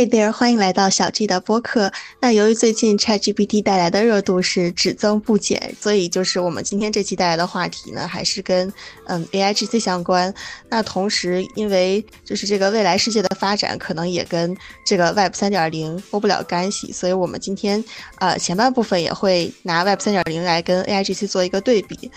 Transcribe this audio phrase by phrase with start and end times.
[0.00, 1.92] Hey there，欢迎来到小 G 的播客。
[2.20, 8.72] 那由于最近 ChatGPT 带来的热度是只增不减，所以就是我们今天这期带来的话题呢，还是跟
[9.04, 10.32] 嗯 AIGC 相关。
[10.70, 17.84] 那同时，因为就是这个未来世界的发展，可能也跟这个 Web 三点零脱不了干系，所以我们今天
[18.20, 22.10] 呃前半部分也会拿 Web 三点零来跟 AIGC 做一个对比。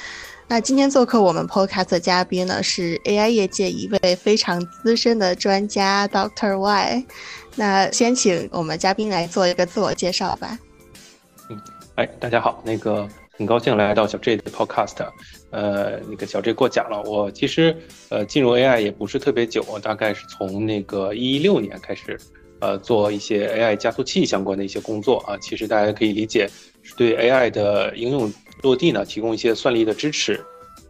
[0.48, 6.58] 那今天做客我们 Podcast 的嘉宾呢，是 AI 业界一位非常资深的专家 Dr.
[6.58, 7.06] Y。
[7.56, 10.58] 那先请我们嘉宾来做一个自我介绍吧。
[11.50, 11.62] 嗯，
[11.96, 13.08] 哎，大家好，那个
[13.38, 15.06] 很高兴来到小 J 的 Podcast。
[15.52, 17.76] 呃，那个小 J 过奖了，我其实
[18.10, 22.20] 呃进入 AI 也不是特别久，大概是从那个一六年开始，
[22.60, 25.38] 呃，做一些 AI 加速器相关的一些工作啊。
[25.38, 26.50] 其实大家可以理解，
[26.82, 30.44] 是对 AI 的应用落地呢提供一些算力的支持。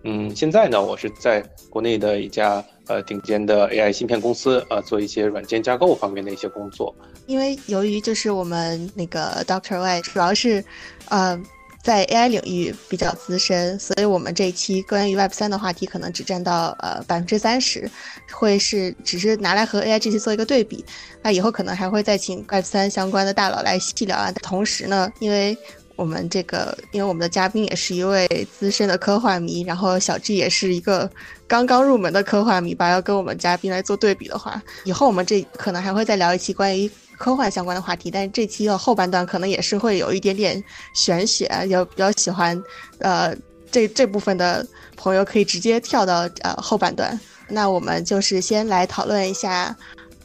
[0.04, 6.94] 嗯，现在呢，我是在国内的一家呃顶尖的 AI 芯片公司，呃，做一些软件架构方面的一些工作。
[7.26, 10.64] 因为由于就是我们那个 Doctor Y 主要是，
[11.08, 11.42] 呃，
[11.82, 17.90] 在 AI 领域比较资深，所以我们这一期关于 Web 三的话题可能只占到呃百分之三十，
[18.30, 20.84] 会是只是拿来和 AI 这些做一个对比。
[21.22, 24.30] 那以后可能还会再请 Web 三相关的大佬来细聊啊。
[24.42, 25.58] 同时呢，因为
[25.96, 28.28] 我们这个，因为我们的嘉宾也是一位
[28.58, 31.10] 资深的科幻迷，然后小 G 也是一个
[31.48, 32.90] 刚刚入门的科幻迷吧。
[32.90, 38.10] 要跟我们嘉宾来做对比的话，以后我们这可能还会再聊一期关于科幻相关的话题。
[38.10, 40.62] 但是这期的后半段可能也是会有一点点
[40.96, 42.60] 玄学，有比较喜欢
[43.00, 43.36] 呃
[43.72, 47.20] 这这部分的朋友可以直接跳到呃后半段。
[47.48, 49.76] 那我们就是先来讨论一下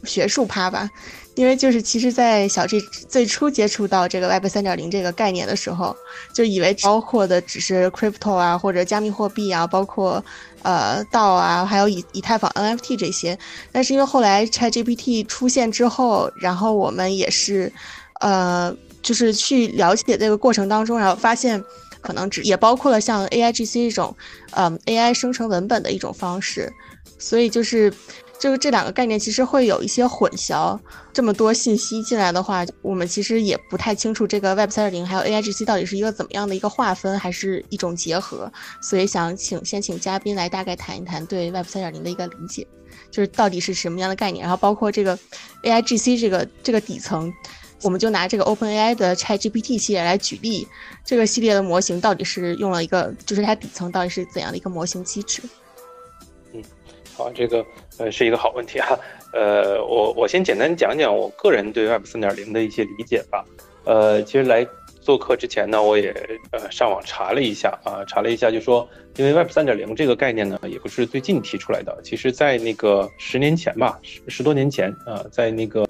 [0.05, 0.89] 学术趴吧。
[1.39, 5.97] 因为就是其实，在小 G 最初接触到这个 Web 三点零这个概念的时候，
[6.33, 10.23] 就以为包括的只是 crypto 啊，或者加密货币啊，包括
[10.63, 13.39] 呃道啊，还有以以太坊 NFT 这些。
[13.71, 17.73] 但是因为后来 ChatGPT 出现之后，然后我们也是，
[18.19, 21.63] 呃，就是去了解这个过程当中，然后发现
[22.01, 24.17] 可能只也包括了像 AIGC 这种，
[24.57, 26.73] 嗯，AI 生成文本的一种方式，
[27.17, 27.95] 所以就是。
[28.39, 30.79] 就是这两个概念其实会有一些混淆，
[31.13, 38.51] 这么多信息进来的话，我们其实也不太清楚这个 Web 三点零还有 AIGC 到底是一个怎么样的一个划分，还是一种结合。
[38.81, 42.65] 所以想请先请嘉宾来大概谈一谈对 Web 三点零的一个理解，
[43.11, 45.19] 就是到底是什么样的概念，然后包括这个
[45.65, 47.33] AIGC 这个这个底层，
[47.83, 50.67] 我们就拿这个 OpenAI 的 ChatGPT 系列来举例，
[51.05, 55.43] 这个系列的模型到底是用了一个，就是它底层到底是怎样的一个模型机制。
[56.53, 56.63] 嗯
[57.17, 57.67] 好，这个
[57.99, 58.99] 呃是一个好问题啊，
[59.33, 63.45] 呃，我我先简单讲讲我个人对 Web 三点零的一些理解吧。
[63.85, 64.67] 呃，其实来
[65.09, 66.15] 做客之前呢，我也
[66.51, 68.87] 呃上网查了一下啊，查了一下，就说
[69.17, 75.83] 因为 Web 三点零这个概念呢，也不是最近提出来的，其实在那个十年前吧，十十多年前啊，在那个。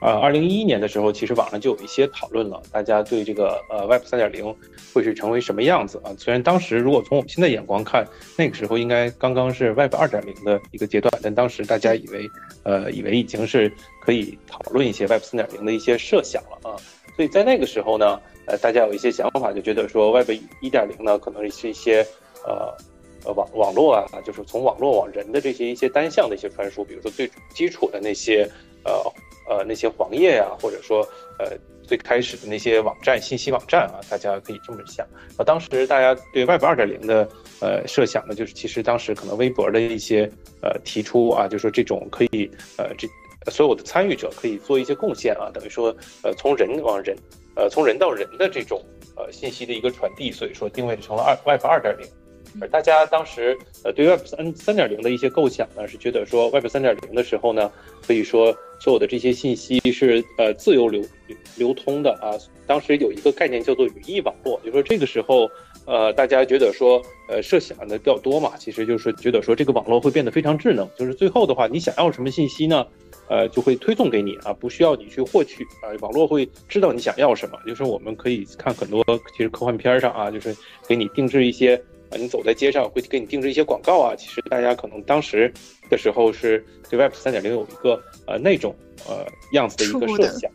[0.00, 4.56] 啊，二零一一年的时候，其实网上就有一些讨论了，大家对这个呃 Web 三点零
[4.94, 6.08] 会是成为什么样子啊？
[6.16, 8.06] 虽然当时如果从我们现在眼光看，
[8.38, 12.26] 那个时候应该刚刚是 Web 二点零的一个阶段，但当时大家以为，
[12.62, 13.70] 呃，以为已经是
[14.00, 16.80] 可以讨论一些 Web 三点零的一些设想了啊。
[17.14, 18.18] 所以在那个时候呢，
[18.50, 20.30] 呃，大家有一些想法，就觉得说 Web
[20.60, 22.04] 一点零呢，可能是一些
[22.44, 22.74] 呃
[23.24, 28.48] 呃网网络啊，就是从网络往人的这些一些单向的一些传输，比如说最基础的那些
[28.84, 28.92] 呃。
[29.48, 31.00] 呃，那些黄页呀，或者说，
[31.36, 35.04] 呃，最开始的那些网站、信息网站啊，大家可以这么想。
[35.36, 37.28] 啊，当时大家对 Web 二点零的
[37.60, 40.30] 呃设想呢，就是其实当时可能微博的一些
[40.62, 43.08] 呃提出啊，就是说这种可以呃这
[43.50, 47.16] 所有的参与者可以做一些贡献啊，等于说呃从人往人，
[47.54, 48.82] 呃从人到人的这种
[49.16, 52.06] 呃信息的一个传递，所以说定位成了二 Web 二点零。
[52.60, 57.70] 而大家当时呃对 Web 三三点零的一些构想呢，是觉得说 Web 三点零的时候呢，
[58.04, 61.00] 可以说所有的这些信息是呃自由流
[61.56, 62.34] 流通的啊。
[62.66, 65.48] 当时有一个概念叫做语义网络，就说这个时候
[65.86, 72.84] 呃大家觉得说呃设想的比较多嘛，其实就是觉得说这个网络会变得非常智能，就是最后的话你想要什么信息呢，
[73.30, 77.58] 呃就会推送给你啊，不需要你去获取啊，网络会知道你想要什么。
[77.66, 79.02] 就是我们可以看很多
[79.34, 80.54] 其实科幻片上啊，就是
[80.86, 81.82] 给你定制一些。
[82.10, 84.16] 啊，你走在街上会给你定制一些广告啊。
[84.16, 85.48] 其实大家可能当时
[85.88, 86.58] 的时候是
[86.90, 88.74] 对 Web 三点零有一个呃那种
[89.08, 90.50] 呃样子的一个设想。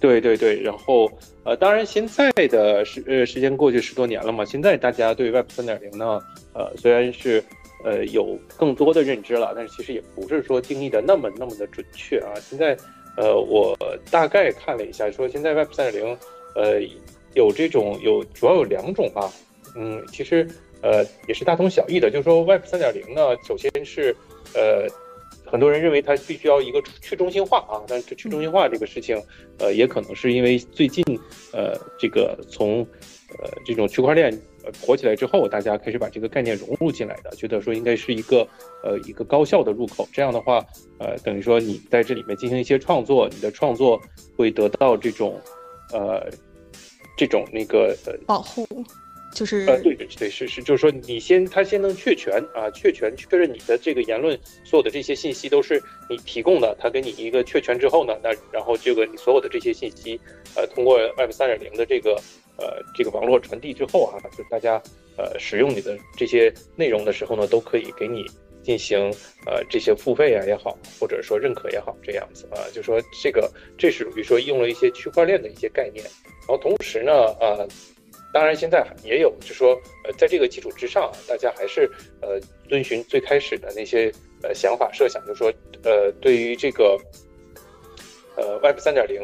[0.00, 1.10] 对对对，然后
[1.42, 6.20] 呃，当然现在的时呃时间过去十多年了嘛，现在大家对 Web 三点零呢，
[6.52, 7.42] 呃虽然是
[7.84, 12.32] 呃有更多的认知了，但是其实也不是说定义的那么那么的准确啊。
[12.40, 12.76] 现在
[13.16, 13.76] 呃我
[14.10, 16.18] 大概看了一下，说现在 Web 三点零
[16.56, 16.80] 呃
[17.34, 19.30] 有这种有主要有两种吧。
[19.76, 20.46] 嗯，其实，
[20.82, 22.08] 呃，也是大同小异的。
[22.08, 24.14] 就是说，Web 三点零呢，首先是，
[24.54, 24.86] 呃，
[25.44, 29.20] 很多人认为它必须要一个去中心化啊，但是去中心化这个事情，
[29.58, 31.02] 呃，也可能是因为最近，
[31.52, 32.86] 呃，这个从，
[33.42, 34.32] 呃，这种区块链
[34.64, 38.46] 呃火起来之后，大家开始把这个概念融入进来的，觉得说应该是一个，
[38.82, 40.08] 呃，一个高效的入口。
[40.12, 40.64] 这样的话，
[40.98, 44.00] 呃，等于说你在这里面进行一些创作，你的创作
[44.36, 45.40] 会得到这种，
[45.92, 46.28] 呃，
[47.16, 48.66] 这种那个呃保护。
[49.34, 60.20] 就是呃，对对对，是是，就是说你先，他先能确权啊，确权确认你的这个言论，所有的这些信息都是你提供的，他给你一个确权之后呢，那然后这个你所有的这些信息，
[60.54, 62.16] 呃，通过 Web 三点零的这个
[62.56, 64.82] 呃这个网络传递之后啊，就大家
[65.16, 68.24] 呃使用你的这些内容的时候呢，都可以给你
[68.62, 69.10] 进行
[69.46, 76.04] 呃这些付费啊也好，或者说认可也好，这样子啊，就说这个这是比如说用了一些区块链的一些概念，
[76.46, 77.66] 然后同时呢，呃。
[78.32, 81.88] 当然，现在也有，就说，呃，在这个基础之上啊，大家还是
[82.20, 84.12] 呃遵循最开始的那些
[84.42, 85.52] 呃想法设想，就说，
[85.84, 86.98] 呃，对于这个
[88.36, 89.22] 呃 Web 三点零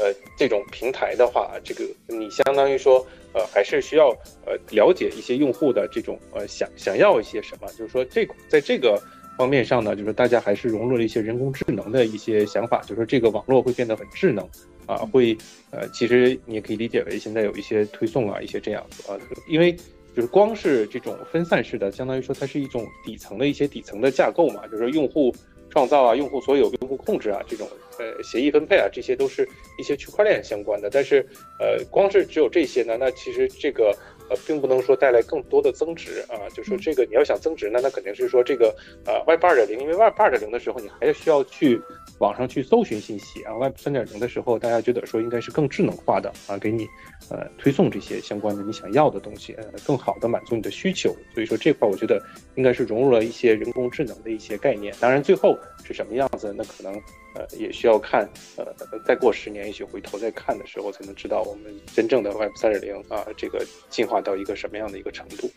[0.00, 4.08] 呃这种平台的话，这个你相当于说，呃，还是需要
[4.46, 9.00] 呃了解一些用户的这种呃想想要一些什么，就是说这在这个
[9.36, 14.48] 方面上呢，就是大家还是融入了一些人工智能的一些想法，就是说这个网络会变得很智能。
[14.86, 15.38] 啊，会，
[15.70, 19.16] 呃，其实你也可以理解为现在有一些推送啊，一些这样子啊，
[19.46, 19.72] 因为
[20.16, 25.32] 就是光是这种分散式的，相当于说它是一种底层的一些底层的架构嘛，就是用户
[25.70, 27.66] 创造啊，用户所有、用户控制啊，这种
[27.98, 30.90] 呃协议分配啊，这些都是一些区块链相关的。
[30.90, 31.26] 但是，
[31.58, 33.96] 呃，光是只有这些呢，那其实这个。
[34.30, 38.74] 呃，并不能说带来更多的增值啊，就说这个你要想增值，那那肯定是说这个
[39.04, 41.80] 呃 Web 二点零，因为 Web 二点零的时候，你还需要去
[42.20, 43.52] 网上去搜寻信息啊。
[43.54, 46.86] Web 三点零的时候，大家觉得说应该是更智能化的啊，给你
[47.28, 51.12] 呃推送这些相关的你想要的东西，呃，更好的满足你的需求。
[51.34, 52.22] 所以说这块我觉得
[52.54, 54.94] 应该是融入了一些人工智能的一些概念。
[55.00, 57.00] 当然最后是什么样子，那可能。
[57.34, 58.66] 呃，也需要看，呃，
[59.06, 65.50] 再过十年，也许回头再看的时候，才能知道我们真正的 Web 三点零啊，这个进化到一个什么样的一个程度。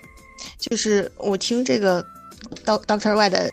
[0.58, 2.06] 就是我听这个
[2.66, 3.50] Doctor Y 的。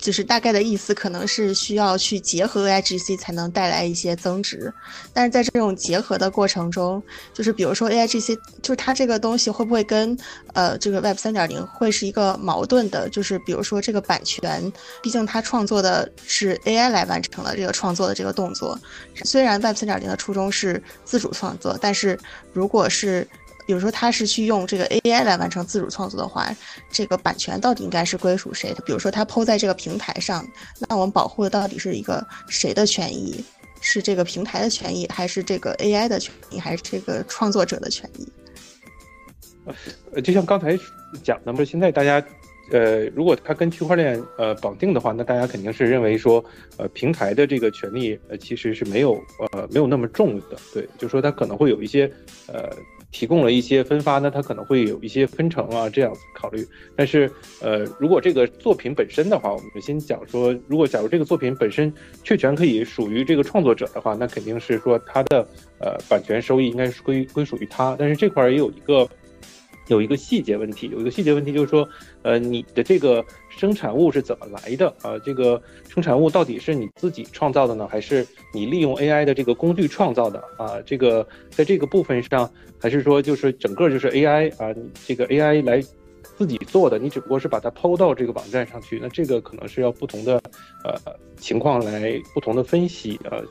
[0.00, 4.72] 就是大概的意思，可能是需要去结合 A I G C 才能带来一些增值，
[5.12, 7.02] 但是在这种结合的过程中，
[7.34, 10.16] 就是比如说 A I G C，就是它这个东西会不会跟
[10.54, 13.08] 呃这个 Web 三点零会是一个矛盾的？
[13.10, 18.78] 就是比如说这个版权，毕竟它创作的是 A I 来完成了这个创作的这个动作，
[19.24, 22.18] 虽然 Web 三点零的初衷是自主创作，但是
[22.54, 23.28] 如果是
[23.70, 26.52] 比如说他是去用这个 AI 来完成自主创作的话，
[26.90, 28.82] 这个版权到底应该是归属谁的？
[28.84, 30.44] 比如说他抛在这个平台上，
[30.88, 33.44] 那我们保护的到底是一个谁的权益？
[33.80, 38.28] 是这个平台的权益，还是这个 AI 的权益，还是这个创作者的权益？
[40.12, 40.76] 呃，就像刚才
[41.22, 42.20] 讲的嘛，现在大家，
[42.72, 46.44] 呃，如果它跟区块链呃绑定的话，那大家肯定是认为说，
[46.76, 49.12] 呃，平台的这个权利呃其实是没有
[49.52, 52.12] 呃没有那么重的，对，就说它可能会有一些
[52.48, 52.68] 呃。
[53.10, 56.66] 提供了一些分发那他可能会有一些分成啊，这样子考虑。
[56.96, 57.30] 但是，
[57.60, 61.92] 呃，如果这个作品本身的话，我们先讲说，如果假如这个作品本身
[62.22, 65.46] 确权可以属于这个创作者的话，那肯定是说他的
[65.78, 67.96] 呃版权收益应该是归归属于他。
[67.98, 69.08] 但是这块儿也有一个。
[69.90, 71.86] 有一个细节问题，有一个细节问题就是说，
[72.22, 75.18] 呃，你的这个生产物是怎么来的啊？
[75.24, 80.80] 这个生产物到底是你自己创造的呢，还是你利用 AI 的这个工具创造的啊？
[80.86, 84.72] 这个在这个部分上，还是说就是整个就是 AI 啊，
[85.04, 85.82] 这个 AI 来
[86.38, 90.40] 自己做的，你只不过是把它抛到这个网站上去，那这个可能是要不同的
[90.84, 90.94] 呃
[91.36, 93.42] 情况来不同的分析呃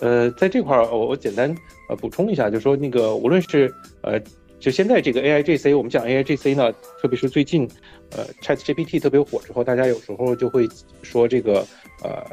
[0.00, 1.54] 呃，在这块儿我我简单
[1.90, 3.70] 呃补充一下，就是说那个无论是
[4.00, 4.18] 呃。
[4.62, 7.68] 就现在这个 A I G C，我们讲 A I G C 呢，特别是最近，
[8.10, 10.68] 呃，Chat G P T 特别火之后，大家有时候就会
[11.02, 11.66] 说这个，
[12.04, 12.24] 呃，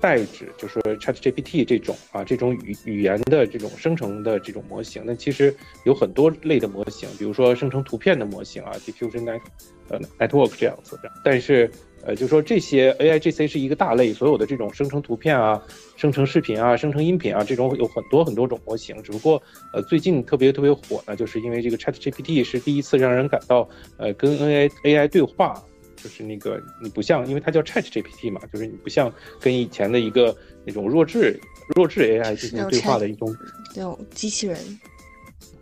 [0.00, 5.02] 代指就是 Chat G P T 这种啊，这种语语言的这种生成的这种模型。
[5.04, 5.54] 那其实
[5.84, 9.42] 有很多类的模型，比如说生成图片的模型啊，Diffusion Net，
[9.90, 11.12] 呃，Network 这样子的。
[11.22, 11.70] 但是
[12.04, 15.62] 呃，就说这些 A I G C 是一个大类，所有的这种生成图片啊、
[15.96, 19.00] 生成视频啊、生成音频啊，这种有很多很多种模型。
[19.02, 19.40] 只不过，
[19.72, 23.68] 呃，最近特别特别火呢，就是因为这个 Chat G P T 是第一次让人感到，
[23.98, 25.62] 呃，跟 A I A I 对话，
[25.94, 31.38] 就是那个你不像，因为它叫 Chat G P T 嘛，就是你不像跟以前的一个那种弱智
[31.76, 33.32] 弱智 A I 进行对话的一种
[33.76, 34.58] 那种机器人。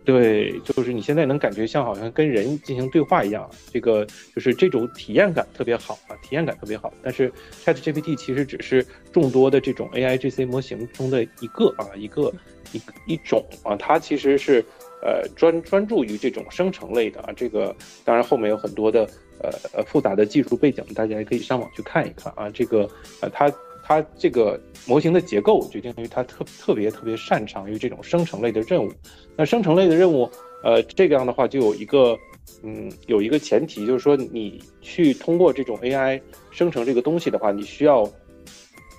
[0.03, 6.91] 对，就是你现在能感觉像好像跟人进行对话一样，这个就是这种体验感特别好啊，体验感特别好。
[7.03, 7.31] 但是
[7.63, 12.33] Chat GPT 其实只是众多的这种 AI GC 模型中的一个啊，一个
[12.71, 12.81] 一
[13.13, 14.65] 一种啊，它其实是
[15.03, 17.29] 呃专专注于这种生成类的啊。
[17.35, 19.07] 这个当然后面有很多的
[19.39, 22.49] 呃呃复杂的技术背景，大家也可以上网去看一看啊。
[22.49, 22.89] 这个
[23.21, 23.53] 呃，它
[23.83, 28.91] 它这个模型的结构决定于它特特别特别擅长于这种生成类的任务。
[29.35, 30.29] 那生成类的任务，
[30.63, 32.17] 呃，这个样的话就有一个
[32.63, 36.21] 嗯有一个前提，就是说你去通过这种 AI
[36.51, 38.09] 生成这个东西的话，你需要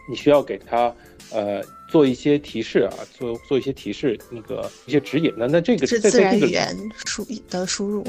[0.08, 0.94] 你需要给它
[1.30, 5.32] 呃做一些提示啊，做做一些提示，那个一些指引。
[5.36, 8.04] 那那这个是自然语言输的输入。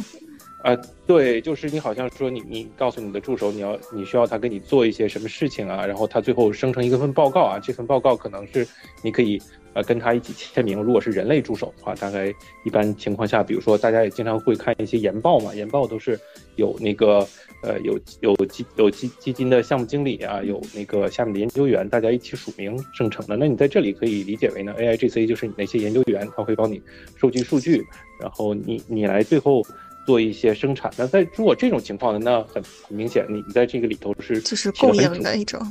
[0.63, 0.73] 啊，
[1.05, 8.65] 对，就是你好像说你你告诉你的助手你要你需要他给你做一些什么事情啊，然后他最后生成一个份报告啊，这份报告可能是
[9.01, 9.37] 你可以
[9.73, 10.81] 呃跟他一起签名。
[10.81, 16.17] 如果是人类助手的话，大概一般情况下，比如说大家也经常会看一些研报嘛，研报都是
[16.55, 17.27] 有那个
[17.61, 23.35] 呃有有基有基基金的项目经理啊，有那个下面的研究员，大家一起署名生成的。
[23.35, 26.81] 那你在这里可以理解为呢，A I G C 就是你那些研究员，他会帮你
[27.17, 27.85] 收集数据，
[28.21, 29.61] 然后你你来最后。
[30.05, 35.61] 做一些生产，那在如果这种情况呢，那很很明显，你你在这个里头是就是供应的一种，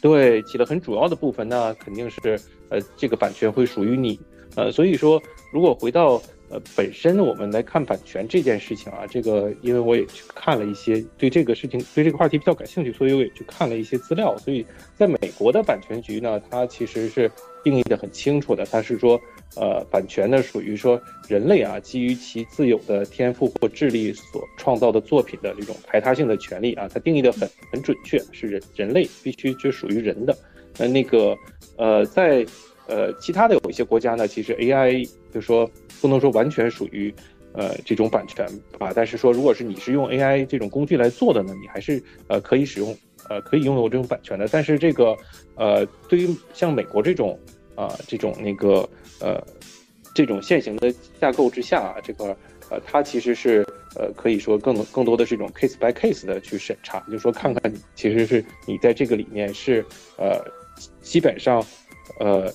[0.00, 2.40] 对，起了很主要的部分，那肯定是
[2.70, 4.18] 呃这个版权会属于你，
[4.54, 14.64] 呃，所以说如果回到呃本身我们来看版权这件事情啊，这个因为我也去看了一些对这个事情对这个话题比较感兴趣，所以我也去看了一些资料，所以
[14.96, 17.30] 在美国的版权局呢，它其实是
[17.62, 19.20] 定义的很清楚的，它是说。
[19.56, 30.36] 呃，版权呢属于说人类啊，基于其自有的天赋或智力所创造的作品的这种排他性的权利啊，它定义的很很准确，是人人类必须就属于人的。
[30.78, 31.34] 那那个
[31.78, 32.44] 呃，在
[32.86, 35.68] 呃其他的有一些国家呢，其实 AI 就说
[36.02, 37.12] 不能说完全属于
[37.54, 38.46] 呃这种版权
[38.78, 42.94] 啊，但是说如果是你是用 AI 这种工具来做的呢，你还是呃可以使用
[43.30, 44.46] 呃可以拥有这种版权的。
[44.52, 45.16] 但是这个
[45.54, 47.38] 呃对于像美国这种
[47.76, 48.88] 啊这种那个。
[49.18, 49.42] 呃，
[50.14, 52.36] 这种现行的架构之下啊，这个
[52.68, 59.82] 呃，它其实是呃，可以说更更多的是一种 case by case 的去审查，就是说看看其实是你在这个里面是
[60.18, 60.38] 呃，
[61.00, 61.64] 基本上
[62.20, 62.52] 呃，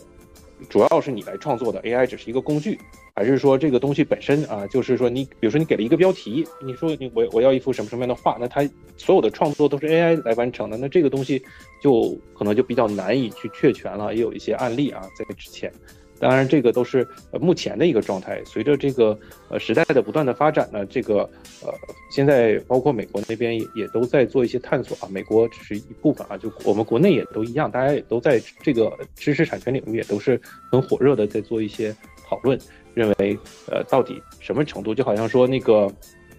[0.70, 2.80] 主要是你来创作的，AI 只是一个工具，
[3.14, 11.42] 还是说这个东西本身啊，就是说你比如说你给了一个标题，你说你我我要一幅什么什么样的画，那它所有的创作都是 AI 来完成的，那这个东西
[11.82, 15.72] 就可能就比较难以去确权了，也有一些案例啊，在之前。
[16.20, 17.00] 当然，这个都是
[17.32, 18.40] 呃目前的一个状态。
[18.46, 19.18] 随着这个
[19.50, 21.28] 呃时代的不断的发展呢，这个
[21.64, 21.74] 呃
[22.12, 25.10] 现在包括美国那边也也都在做一些探索啊。
[25.12, 30.40] 美国只是一部分啊，就我们国内也都一样，大家也都在这个知识产权领域也都是
[30.72, 31.92] 很火热的在做一些
[32.24, 32.56] 讨论，
[32.94, 34.94] 认为呃到底什么程度？
[34.94, 35.92] 就好像说那个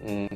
[0.05, 0.29] 嗯，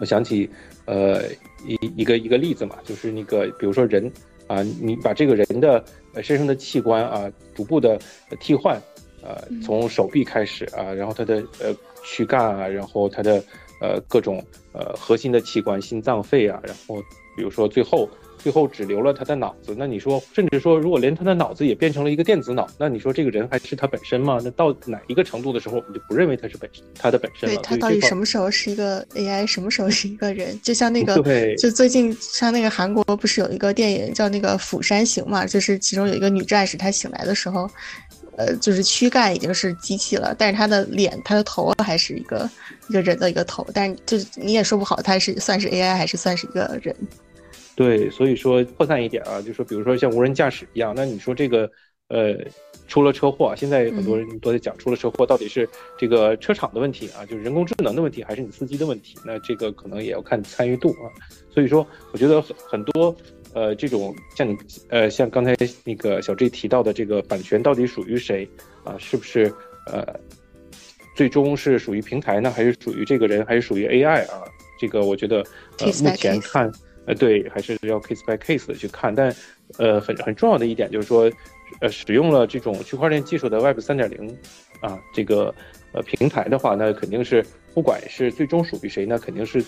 [0.00, 0.48] 我想起
[0.84, 1.22] 呃
[1.66, 4.10] 一一个一个例子嘛，就是那个比如说人。
[4.48, 5.84] 啊，你把这个人的
[6.14, 7.98] 呃身上的器官啊，逐步的
[8.38, 8.80] 替换，
[9.20, 11.74] 呃，从手臂开始啊，然后他的呃
[12.04, 13.42] 躯干啊，然后他的
[13.80, 14.40] 呃各种
[14.72, 17.02] 呃核心的器官，心脏、肺啊，然后
[17.36, 18.08] 比如说最后。
[18.46, 24.38] 最后只留了他的脑子，那你说，甚至说，如果连他的脑子也变成了一个电子脑，那你说这个人还是他本身吗？
[24.44, 27.56] 那到哪一个程度的时候，我们就不认为他是本他的本身了？
[27.56, 30.56] 对他到底什么时候是一个 AI，什么时候是一个人？
[30.62, 31.20] 就像那个，
[31.56, 35.44] 就最近像那个韩国不是有一个电影叫那个《釜山行》嘛？
[35.44, 37.68] 就是其中有一个女战士，她醒来的时候，
[38.36, 42.48] 呃，就是躯干已经是机器了，但是她的脸、她的头还是一个
[42.88, 46.94] 一个人的一个头，但是就你也说不好，他是算是 AI 还是算是一个人。
[47.76, 51.70] 对，所以说扩散一点啊，就说比如说像无人驾驶一样，那你说这个，
[52.08, 52.34] 呃，
[52.88, 55.68] 出了车祸，现在很多人都在讲出了车祸到底是
[55.98, 59.18] 这个车厂的问题啊，就是人工智能的问题，还是你司机的问题？
[59.26, 61.12] 那这个可能也要看参与度啊。
[61.50, 63.14] 所以说，我觉得很很多，
[63.52, 64.56] 呃，这种像你，
[64.88, 65.54] 呃，像刚才
[65.84, 68.48] 那个小 G 提到的这个版权到底属于谁
[68.84, 68.96] 啊？
[68.98, 69.52] 是不是
[69.92, 70.18] 呃，
[71.14, 74.40] 最终是属于平台呢，还是属于这个人，还是属于 AI 啊？
[74.80, 75.44] 这个我觉得，
[75.80, 76.72] 呃，目前看。
[77.06, 79.34] 呃，对，还是要 case by case 的去看，但，
[79.78, 81.30] 呃，很很重要的一点就是说，
[81.80, 84.36] 呃，使用了这种区块链技术的 Web 三点零
[84.80, 85.54] 啊，这个
[85.92, 89.64] 呃平台的话，那肯定是不管是最终属于谁，那肯定是，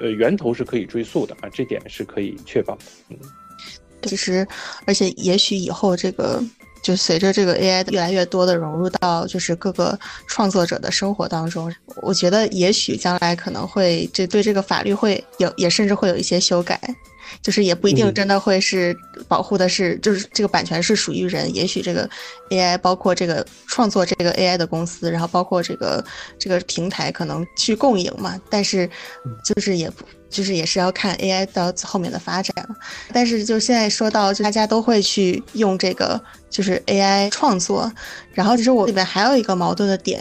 [0.00, 2.82] 呃，源头是可以追溯的啊，这点是可以确保的。
[3.08, 3.18] 嗯，
[4.02, 4.46] 其实，
[4.86, 6.42] 而且也许以后这个。
[6.84, 16.78] 就随着这个 AI 越来越多的融入到就是各个创作者的生活当中，我觉得也许将来可能会这对这个法律会有也甚至会有一些修改，
[17.40, 18.94] 就是也不一定真的会是
[19.26, 22.06] 保护的是就是这个版权是属于人，也许这个
[22.50, 26.04] AI 包括这个创作这个 AI 的公司，然后包括这个
[26.38, 28.86] 这个平台可能去共赢嘛，但是
[29.42, 30.04] 就是也不。
[30.34, 32.74] 就是也是要看 AI 到后面的发展了。
[33.12, 37.90] 但是就现在说到，就大家都会去用这个就是 AI 创作，
[38.32, 40.20] 然后其实我里面还有一个矛盾的点，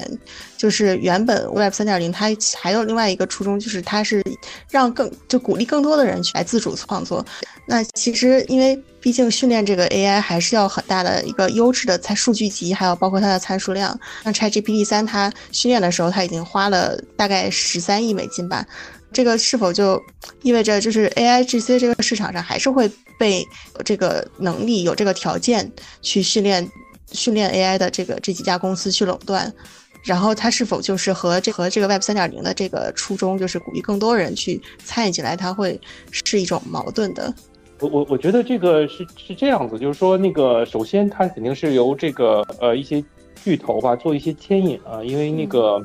[0.55, 2.27] 就是原本 Web 三点零它
[2.61, 4.23] 还有另外一个初衷，就是它是
[4.69, 7.25] 让更就鼓励更多的人去来自主创作。
[7.65, 13.97] 那其实因为毕竟训练这个 AI 还是要很大的一个优质的参数据集，还有包括它的参数量。
[14.23, 18.65] 像 ChatGPT 三它训练的时候，它已经花了大概十三亿美金吧。
[19.13, 20.01] 这个是否就
[20.41, 23.47] 意味着就是 AI GC 这个市场上还是会被
[23.85, 26.69] 这个能力有这个条件去训练
[27.11, 29.53] 训练 AI 的这个这几家公司去垄断？
[30.03, 35.79] 然后它是否就是和这和这个 Web 三点零的这个初衷，就是鼓励更多人去参与进来，它会
[36.11, 37.33] 是一种矛盾的？
[37.79, 43.01] 我我我觉得这个是是这样子，就是说那个首先它肯定是由这个呃一些
[43.45, 45.81] 巨头吧做一些牵引啊，因为那个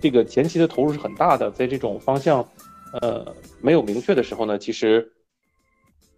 [0.00, 2.46] 这个前期的投入是很大的，在这种方向。
[2.94, 5.12] 呃，没有明确的时候呢，其实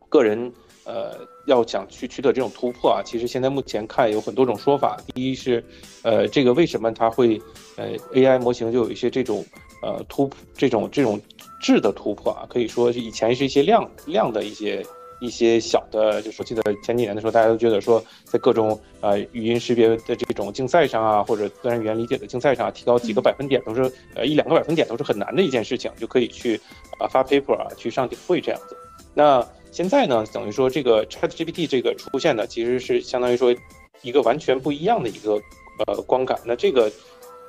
[0.09, 0.53] 个人
[0.85, 4.97] 呃要想去取得这种突破啊，其实现在目前看有很多种说法。
[5.15, 5.65] 第一是，
[6.03, 7.41] 呃，这个为什么它会
[7.77, 9.45] 呃 AI 模型就有一些这种
[9.83, 11.21] 呃突这种这种
[11.61, 12.47] 质的突破啊？
[12.49, 14.85] 可以说是以前是一些量量的一些。
[15.21, 23.83] 一些小的，就是我记得前几年的时候，大家都觉得说，在各种呃语音识别的这种竞赛上啊，或者自然语言理解的竞赛上，提高几个百分点都是
[24.15, 26.61] 呃一两个百分点都是很难的一件事情，就可以去
[26.99, 28.77] 啊发 paper 啊，去上顶会这样子。
[29.15, 33.55] 那现在呢，等于说这个 ChatGPT 这个出现呢，其实是相当于说
[34.03, 35.41] 一个完全不一样的一个
[35.87, 36.39] 呃观感。
[36.45, 36.91] 那这个。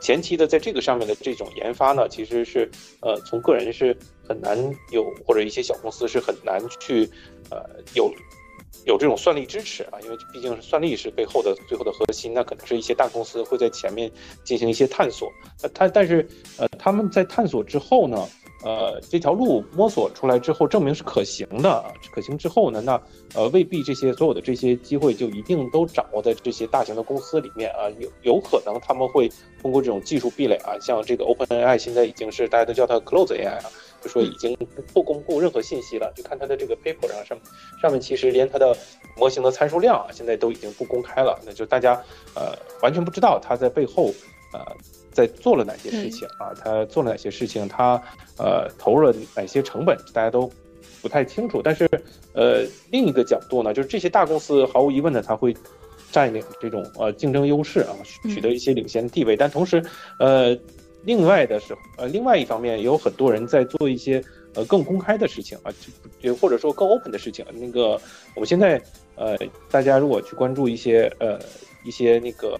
[0.03, 2.67] 前期的在这个上面的这种研发呢，其实是
[3.01, 3.95] 呃从个人是
[4.31, 4.57] 很难
[4.91, 7.09] 有，或者一些小公司是很难去
[7.49, 7.57] 呃
[7.95, 8.09] 有
[8.85, 14.09] 有这种算力支持啊，因为毕竟是算力是背后的最后的核心，那可能是一些大公司会在前面
[14.45, 15.29] 进行一些探索，
[15.61, 16.25] 那他但是
[16.57, 18.25] 呃他们在探索之后呢？
[18.63, 21.83] 呃，这条路摸索出来之后，证明是可行的。
[22.13, 23.01] 可行之后呢，那
[23.33, 27.89] 呃未必这些所有的这些机会就一定都掌握在这些大型的公司里面啊。
[27.97, 29.27] 有有可能他们会
[29.63, 34.57] 通过这种技术壁垒啊，像这个 OpenAI 现在已经是大家都叫它 Close AI 啊，就说已经
[34.93, 36.11] 不公布任何信息了。
[36.15, 37.39] 就看它的这个 paper 上上
[37.81, 38.75] 上面其实连它的
[39.15, 41.39] 模型的参数量啊，现在都已经不公开了。
[41.45, 41.93] 那就大家
[42.35, 44.11] 呃完全不知道它在背后
[44.53, 44.59] 呃。
[45.13, 46.53] 在做了哪些事情啊？
[46.57, 47.67] 他做了哪些事情？
[47.67, 48.01] 他
[48.37, 49.97] 呃投入了哪些成本？
[50.13, 50.49] 大家都
[51.01, 51.61] 不太清楚。
[51.61, 51.85] 但是
[52.33, 55.53] 呃另一个角度呢，就是这些大公司毫无疑问的，他会
[56.13, 57.91] 占领这种呃竞争优势啊，
[58.23, 59.35] 取得一些领先地位。
[59.35, 59.83] 但同时
[60.17, 60.57] 呃
[61.03, 65.71] 另外的时候呃另外一方面，也有很多人在做一些呃更公开的事情啊，
[66.21, 67.45] 就或者说更 open 的事情。
[67.53, 67.99] 那个
[68.35, 68.81] 我们现在
[69.15, 69.37] 呃
[69.69, 71.39] 大家如果去关注一些呃
[71.83, 72.57] 一些那个。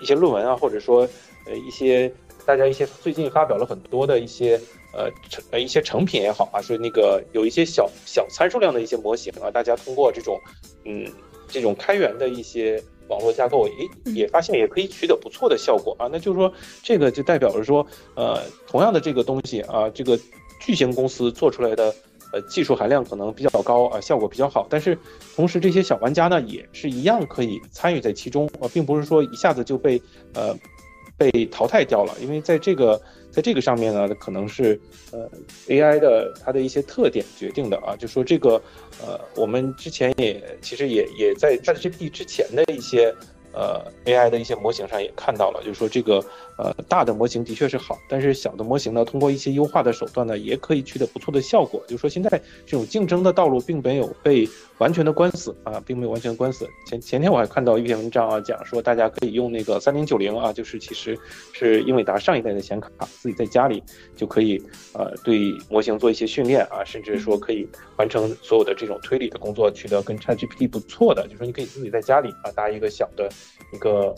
[0.00, 1.00] 一些论文啊，或者说，
[1.44, 2.08] 呃，一些
[2.46, 4.54] 大家一些最近发表了很多的一些
[4.94, 10.40] 呃成呃一些成品也好啊，是那个有一些小小参数量的一些模型啊，大家通过这种
[10.84, 11.04] 嗯
[11.48, 16.08] 这种开源的一些网络架构，诶也发现也可以取得不错的效果啊。
[16.10, 20.18] 那就是说，这个就代表着说，呃，同样的这个东西啊，这个
[20.60, 21.94] 巨型公司做出来的。
[22.30, 24.98] 呃，技术含量可能比较高啊，效果比较好，但是
[25.34, 29.98] 同时这些小玩家呢，也是一样可以参与在其中啊，并不是说一下子就被
[30.34, 30.54] 呃
[31.16, 34.80] 被淘汰掉了，因为在这个在这个上面呢，可能是
[35.12, 35.30] 呃
[35.68, 38.60] AI 的它的一些特点决定的啊，就说这个
[39.00, 43.14] 呃，我们之前也其实也也在 ChatGPT 之前的一些。
[43.50, 46.22] 呃，AI 的一些模型上也看到了，就是说这个
[46.58, 51.82] 呃大的模型的确是好，但是小的模型呢，通过一些优化的手段呢，也可以取得不错的效果。
[51.86, 52.28] 就是说现在
[52.66, 54.46] 这种竞争的道路并没有被
[54.78, 56.68] 完全的关死啊，并没有完全关死。
[56.86, 61.18] 前前天我还看到一篇文章啊，讲说大家可以用那个三零九零啊，就是其实
[61.52, 62.90] 是英伟达上一代的显卡，
[63.20, 63.82] 自己在家里
[64.16, 64.60] 就可以
[64.92, 67.66] 呃对模型做一些训练啊，甚至说可以
[67.96, 73.28] 完成所有的这种推理的工作，取得跟 ChatGPT 不错的，就说你可以自己在家里啊搭一个小的。
[73.70, 74.14] 一个，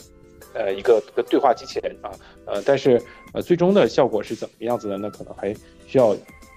[0.52, 2.10] 呃，一个个对话机器人啊，
[2.46, 3.00] 呃，但是
[3.32, 4.98] 呃，最终的效果是怎么样子的？
[4.98, 5.54] 那可能还
[5.86, 6.08] 需要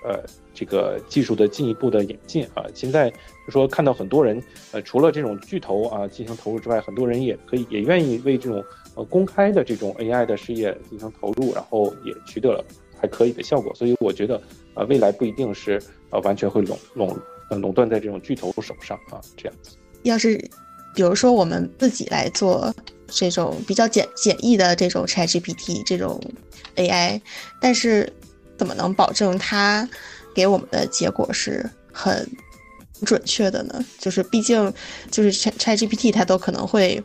[0.03, 2.65] 呃这个技术的进一步的演进啊。
[2.73, 8.63] 现在就说看到很多人，呃，除了这种巨头啊进行投入之外，很多人也可以也愿意为这种
[8.95, 12.65] 呃公开的这种 AI 的事业进行投入，然后也取得了
[12.99, 13.73] 还可以的效果。
[13.75, 14.41] 所以我觉得
[14.73, 17.15] 呃未来不一定是呃完全会垄垄
[17.49, 19.77] 呃垄断在这种巨头手上啊，这样子。
[20.01, 20.43] 要是。
[20.95, 22.71] 比如说，我们自己来做
[23.07, 26.21] 这种比较简简易的这种 ChatGPT 这种
[26.75, 27.21] AI，
[27.61, 28.11] 但是
[28.57, 29.87] 怎么能保证它
[30.33, 32.27] 给我们的结果是很
[33.05, 33.83] 准确的呢？
[33.99, 34.73] 就是毕竟
[35.11, 37.03] 就是 ChatGPT 它都可能会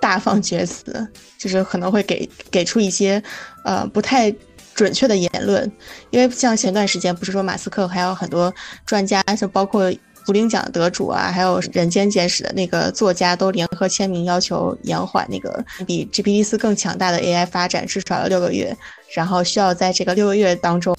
[0.00, 1.06] 大放厥词，
[1.38, 3.22] 就是可能会给给出一些
[3.64, 4.34] 呃不太
[4.74, 5.70] 准确的言论，
[6.10, 8.54] 因为像前段时间不是说马斯克还有很多
[8.86, 9.92] 专家，就包括。
[10.24, 18.76] 图灵奖得主啊，还有《人间简史》的那个作家都联合签名，要求延缓那个比 GPT 四更强大的 AI 发展，至少要六个月。
[19.14, 20.92] 然后需要在这个六个月当中，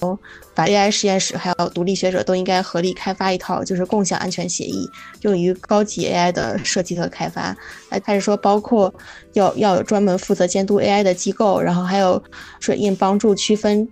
[0.54, 4.88] 把 AI 实验室还有独立学者都应该合力开发一套就是共享安全协议，
[5.20, 7.54] 用于高级 AI 的设计和开发。
[7.90, 8.94] 哎开始说，包括
[9.34, 12.22] 要要有专门负责监督 AI 的机构，然后还有
[12.58, 13.86] 水印帮助区分。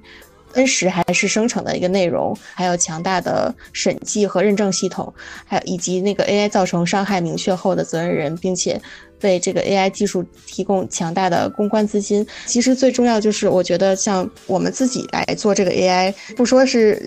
[0.55, 5.13] N 十还是生成的一个内容，还有强大的审计和认证系统，
[5.47, 8.81] 还有以及那个 AI 造成伤害明确后的责任人，并且
[9.23, 12.27] 为这个 AI 技术提供强大的公关资金。
[12.47, 17.03] 其实最重要就是，我觉得像我们自己来做这个 AI，不说是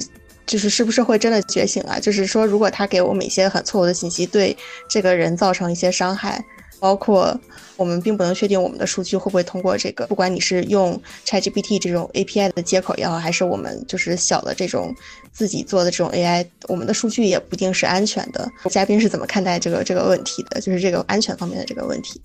[0.46, 4.56] 就是是不是会真的觉醒啊，就是说如果他给我们一些很错误的信息，对
[4.90, 6.44] 这个人造成一些伤害，
[6.80, 7.40] 包括。
[7.78, 14.96] 我们并不能确定我们的数据会不会通过这个，不管你是用 ChatGPT 这种 API 的接口也好，还是我们就是小的这种
[15.32, 18.50] 自己做的这种 AI，我们的数据也不一定是安全的。
[18.72, 20.60] 嘉宾是怎么看待这个这个问题的？
[20.60, 22.20] 就是这个安全方面的这个问题。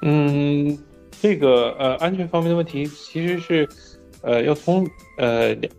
[0.00, 0.78] 嗯，
[1.20, 3.68] 这个呃安全方面的问题其实是
[4.22, 5.70] 呃要从呃两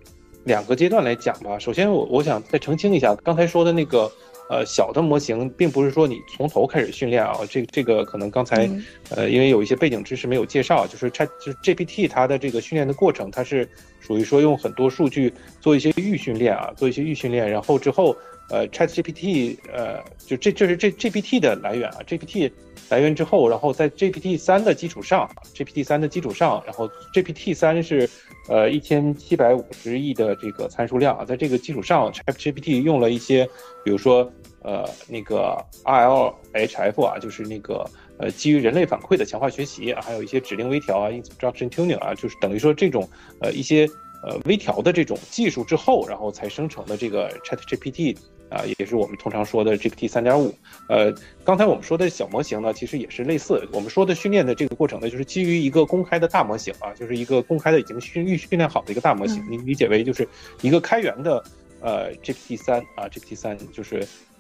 [0.44, 1.58] 两个阶段来讲吧。
[1.58, 4.12] 首先我我想再澄清一下刚才说的那个。
[4.50, 8.68] 呃，小的模型并不是说你从头开始训练啊，这这个可能刚才，
[9.12, 15.32] 呃，因为有一些背景知识没有介绍，就是 Chat 就是 GPT 它的这个训练的过程，它是属于说用很多数据
[15.62, 18.18] 做一些预训练啊，做一些预训练，然后之后，
[18.50, 22.52] 呃，Chat GPT，呃，就这这是这 GPT 的来源啊，GPT
[22.90, 28.10] 来源之后，然后在 GPT 三的基础上，GPT 三的基础上，然后 GPT 三是。
[28.48, 33.48] 呃，一千七百五十亿的这个参数量啊，在这个基础上，ChatGPT 用了一些，
[33.84, 34.28] 比如说，
[34.64, 37.86] 呃，那个 RLHF 啊，就是那个
[38.18, 43.08] 呃，基于人类反馈的强化学习啊，还有一些指令微调啊，Instruction Tuning 啊，就是等于说这种
[43.42, 43.88] 呃一些
[44.24, 48.18] 呃微调的这种技术之后，然后才生成的这个 ChatGPT。
[48.50, 50.52] 啊，也是我们通常说的 GPT 三点五。
[50.88, 51.14] 呃，
[51.46, 53.64] 刚才我们说的小模型呢，其实也是类似。
[53.72, 59.46] 我们说的训练的这个过程呢，就是基于一个公开的大模型啊，就是一个公开的已经训预训练好的一个大模型。
[59.48, 60.28] 你理解为就是
[60.64, 61.44] 一个开源的
[61.80, 64.00] 呃 GPT 三啊，GPT 三就是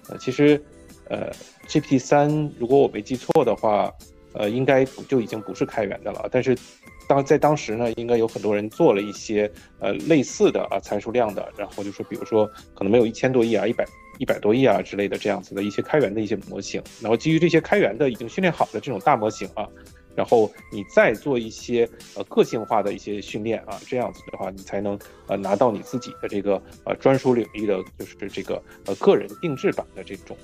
[0.09, 0.61] 呃，其实
[1.09, 1.31] 呃
[1.67, 2.27] GPT 三
[2.59, 3.93] 如果我没记错的话，
[4.33, 6.27] 呃，应该就已经不是开源的了。
[6.31, 6.57] 但是
[7.07, 13.85] 当在当时呢，应该有很多人做了一些呃类似的啊参数量的，然后就说比如说可能没有一千多亿啊，一百。
[14.19, 19.65] 一百多亿啊之类的这样子的一些开源的一些模型，然后基于这些开源的已经训练好的这种大模型啊，
[20.15, 30.35] 然后你再做一些呃个性化的一些训练啊，这样子的话你才能呃拿到你自己的这个呃专属领域的就是这个呃个人定制版的这种。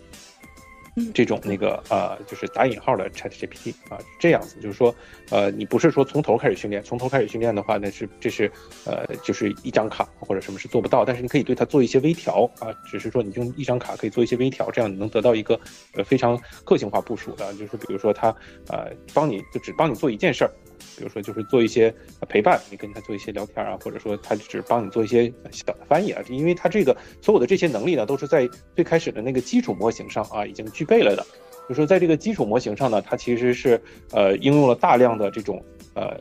[1.14, 4.94] 这种那个呃，就是打引号的 Chat GPT 啊，这样子，就是说，
[5.30, 8.52] 呃，你不是说从头开始训练，从头开始训练的话，那是这是
[8.86, 15.60] 呃，就是一张卡或者什么是做不到，但是你可以对它做一些微调啊，只是说你用一张卡可以做一些微调，这样你能得到一个
[15.94, 18.30] 呃非常个性化部署的，就是比如说它
[18.70, 20.52] 呃帮你就只帮你做一件事儿。
[20.98, 21.94] 比如说，就是做一些
[22.28, 31.26] 陪伴，你跟他做一些聊天啊，或者说他只是帮你做一些小的翻译啊，因为他这个所有的这些能力呢，都是在最开始的那个基础模型上啊已经具备了的。
[31.68, 36.18] 就说在这个基础模型上呢，它其实是呃应用了大量的这种呃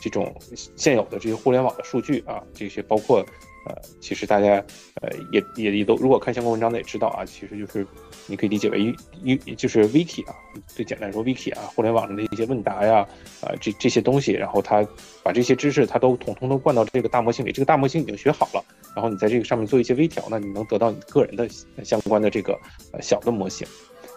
[0.00, 0.34] 这种
[0.76, 3.24] 现有的这些互联网的数据啊，这些包括。
[3.68, 4.64] 呃，其实大家，
[5.02, 7.84] 呃，也也也都，如果看相关文章的也知道啊，其实就是
[8.26, 10.34] 你可以理解为一就是 wiki 啊，
[10.66, 13.06] 最简单说 wiki 啊，互联网上的一些问答呀，
[13.40, 14.86] 啊，这这些东西，然后他
[15.22, 21.48] 把这些知识他都统统都灌到这个大模型里，这个大模型已经学好了，然后你在这个上面做一些微调呢，你能得到你个人的
[21.84, 22.58] 相关的这个
[22.92, 23.66] 呃小的模型。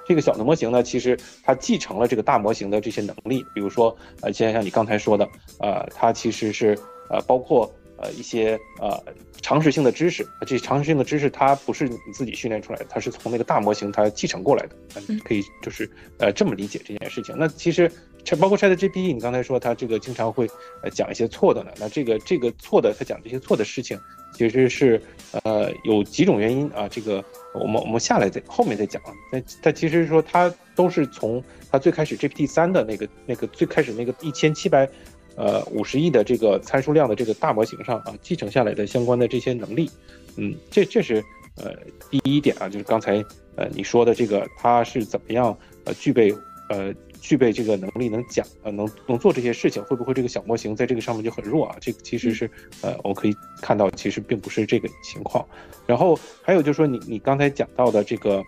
[0.08, 5.28] 这个小的模型呢，其实它继承了这个大模型的这些能力，比如说呃，就像你刚才说的，
[5.60, 6.78] 呃，它其实是
[7.10, 7.72] 呃包括。
[8.02, 8.98] 呃，一些呃
[9.42, 14.76] 常识性的知识，这些常识性的知识它不是你自己训练出来的，它是从那个大模型它继承过来的。
[15.08, 17.36] 嗯，可以就是呃这么理解这件事情。
[17.38, 17.92] 那其实
[18.40, 20.50] 包括 ChatGPT，你刚才说它这个经常会
[20.82, 21.72] 呃讲一些错的呢。
[21.78, 24.00] 那这个这个错的，它讲这些错的事情，
[24.34, 25.02] 其实是
[25.44, 26.88] 呃有几种原因啊。
[26.88, 29.12] 这个我们我们下来再后面再讲啊。
[29.32, 34.90] 那它其实说它都是从它最开始 GPT 三的那个那个最开始那个一千七百。
[35.36, 39.90] 呃，五十亿的这个参数量的这个大模型上啊，继承下来的相关的这些能力，
[40.36, 41.24] 嗯，这这是
[41.56, 41.74] 呃
[42.10, 43.24] 第一点啊，就是刚才
[43.56, 46.36] 呃你说的这个，它是怎么样呃具备
[46.70, 51.78] 呃具备这个能力能讲呃能能做这些事情，会不会这个小模型在这个上面就很弱啊？
[51.80, 52.50] 这个其实是
[52.82, 55.48] 呃我们可以看到，其实并不是这个情况。
[55.88, 58.44] 然后还有就是说你你刚才讲到的这个，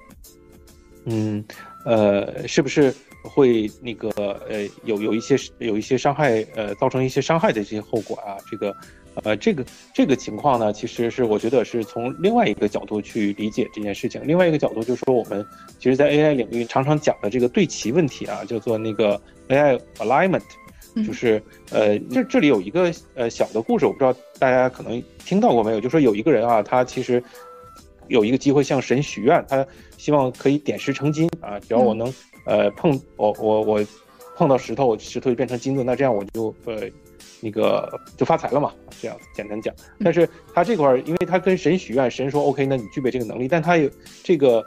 [1.06, 1.42] 嗯
[1.86, 2.94] 呃是不是？
[3.24, 4.10] 会那个
[4.50, 8.76] 呃有有一些有一些伤害呃造成一些伤害的这些后果啊，这个
[9.24, 14.22] 呃，这个这个情况呢，其实是我觉得是从另外一个角度去理解这件事情。
[14.26, 15.46] 另外一个角度就是说，我们
[15.80, 20.42] 其实，在 AI 领域常常讲的这个对齐问题啊，叫做那个 AI alignment，
[21.06, 25.82] 就是呃，这这里有一个呃小的故事，我不知道大家可能听到过没有？
[25.82, 27.22] 就说有一个人啊，他其实
[28.08, 32.08] 有一个机会向神许愿，他希望可以点石成金啊，只要我能
[32.46, 33.86] 呃碰我我我
[34.36, 36.90] 碰到石头，石头就变成金子，那这样我就呃。
[37.44, 39.74] 那个就发财了嘛，这样简单讲。
[40.04, 43.90] 但是他这块儿，因为他跟神许愿，神说 OK，那你具备这个能力，但他有
[44.24, 44.64] 这个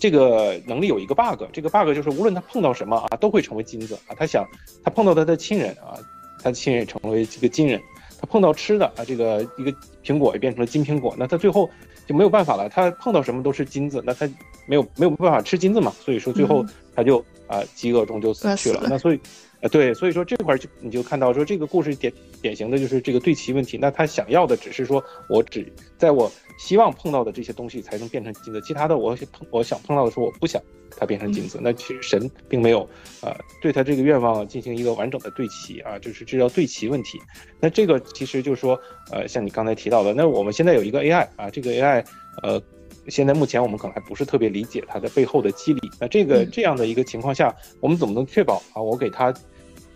[0.00, 4.16] 这个能力有一个 bug，这个 bug 就是无论他碰到什么啊，都会成为金子啊。
[4.18, 4.44] 他想
[4.82, 5.94] 他碰到他的亲人啊，
[6.42, 7.80] 他的亲人也成为这个金人。
[8.20, 9.72] 他碰到吃的啊，这个一个
[10.04, 11.70] 苹果也变成了金苹果，那他最后
[12.12, 12.68] 就没有办法了。
[12.68, 14.28] 他碰到什么都是金子，那他
[14.66, 18.82] 没有没有办法吃金子嘛，所以说最后他就啊饥饿中就死去了。
[18.88, 19.20] 那所以。
[19.62, 23.78] 呃，对，所以说这块就你就看到说这个故事典典型的就是这个对齐问题。
[23.80, 30.60] 那他想要的只是说我只在我希望碰到的这些东西才能变成金子，其他的我碰我想碰到的时候我不想
[30.96, 31.60] 它变成金子。
[31.62, 32.80] 那其实神并没有
[33.20, 37.20] 啊对他这个愿望进行一个完整的对齐啊，就是这叫对齐问题。
[37.60, 38.76] 那这个其实就是说
[39.12, 42.04] 呃像你刚才提到的，那我们现在有一个 AI 啊，这个 AI
[42.42, 42.60] 呃。
[43.08, 45.90] 现在目前我们可能还不是特别理解它的背后的机理。
[45.98, 48.80] 那这个这样的一个情况下，我们怎么能确保啊？
[48.80, 49.34] 我给他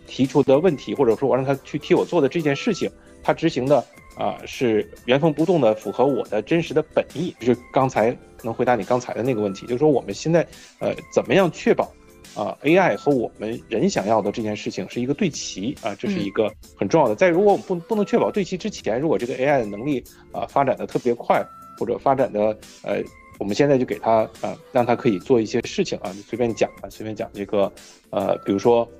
[0.06, 2.90] 提出的问题，或者说我让他去替我做的这件事情，
[3.22, 3.84] 他执行的
[4.16, 7.34] 啊是原封不动的符合我的真实的本意？
[7.40, 10.46] 就是刚才能回答你刚才的那个问题，就是说我们现在
[10.78, 11.92] 呃怎么样确保
[12.34, 15.94] 啊 AI 和我们人想要的这件事情是一个对齐啊？
[15.98, 17.14] 这是一个很重要的。
[17.14, 21.44] 在如果我们不不能确保对齐之前，如果这个 AI 的能力啊发展的特别快。
[21.78, 23.02] 或者发展的呃，
[23.38, 27.70] 我们现在就给他啊，让他可以做一些事情啊，你随便讲啊，随便讲这个
[28.08, 28.90] 呃，比如说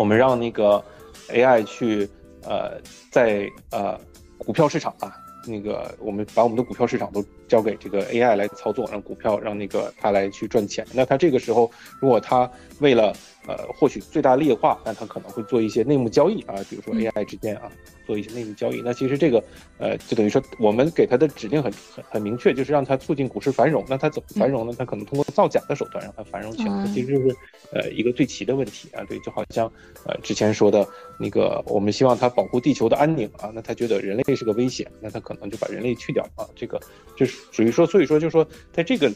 [0.00, 0.82] 我们让那个
[1.28, 2.08] AI 去
[2.44, 4.00] 呃，在呃
[4.38, 5.14] 股票市场啊，
[5.46, 10.86] 那个我们把我们的股票市场都交给这个 AI 来操作，让股票让那个它来去赚钱。
[10.94, 13.12] 那它这个时候，如果它为了
[13.46, 17.70] 呃获取最大劣化，那它可能会做一些内幕交易啊，比如说 AI 之间啊。
[18.10, 19.40] 做一些内幕交易，那其实这个，
[19.78, 23.84] 呃，就等于说我们给他的指令很很很明确，就是让他促进股市繁荣。
[23.88, 24.74] 那他怎么繁荣呢？
[24.76, 26.84] 他可能通过造假的手段让它繁荣起来。
[26.88, 27.36] 其实就是，
[27.72, 29.04] 呃，一个对齐的问题啊。
[29.04, 29.70] 对，就好像，
[30.04, 30.84] 呃，之前说的
[31.20, 36.44] 那个，我们希望他保护地球的安宁啊，那他觉得人类是个危险，那他可能就把人类去掉啊。
[36.56, 36.80] 这个
[37.16, 39.08] 就是属于说，所以说就是说，在这个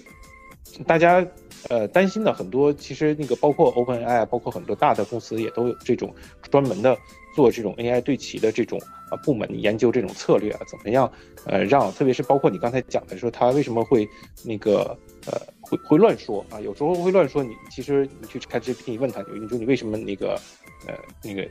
[0.86, 1.26] 大家
[1.68, 6.14] 呃担心的很多，其实那个包括 OpenAI，包括很多大的公司也都有这种
[6.50, 6.96] 专门的。
[7.34, 11.10] 做这种 AI 对齐的这种啊部门研究这种策略啊，怎么样？
[11.46, 14.08] 呃，让特别是包括你刚才讲的说他为什么会
[14.44, 14.96] 那个
[15.26, 16.60] 呃会会乱说啊？
[16.60, 17.42] 有时候会乱说。
[17.42, 20.40] 你其实你去开 GPT，你问他，你说你为什么那个
[20.86, 21.44] 呃那个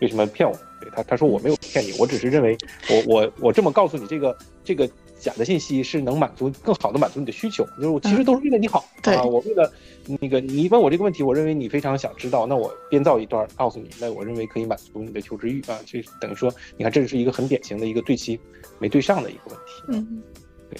[0.00, 0.56] 为什么骗我？
[0.80, 2.56] 对他他说我没有骗你，我只是认为
[2.88, 4.88] 我我我这么告诉你这个这个。
[5.18, 9.72] 假的信息是能满足更好的满足你的需求，就是我其实都是为了你好啊，我为了
[10.20, 18.38] 那个你问我这个问题，我认为你非常想知道，那我编造一段告诉你，那我认为可以满足你的求知欲啊，这等于说，你看这是一个很典型的一个对齐
[18.78, 20.22] 没对上的一个问题，嗯，
[20.70, 20.78] 对，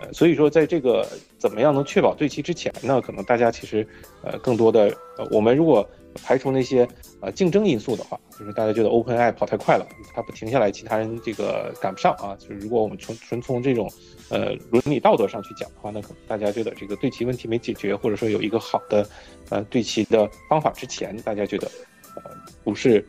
[0.00, 1.06] 呃，所以说在这个
[1.38, 3.86] 怎么样能确保对齐之前呢，可能大家其实
[4.22, 5.88] 呃更多的，呃，我们如果
[6.22, 6.86] 排除那些
[7.20, 12.36] 呃竞争因素的话，就是大家觉得 OpenAI 跑太快了，它不停下来，其他人这个赶不上啊。
[12.38, 13.90] 就是如果我们纯纯从这种
[14.28, 19.08] 呃伦理道德上去讲的话，那可能大家觉得这个对齐问题没解决，或者说有一个好的
[19.48, 21.70] 呃对齐的方法之前，大家觉得
[22.16, 22.22] 呃
[22.64, 23.06] 不是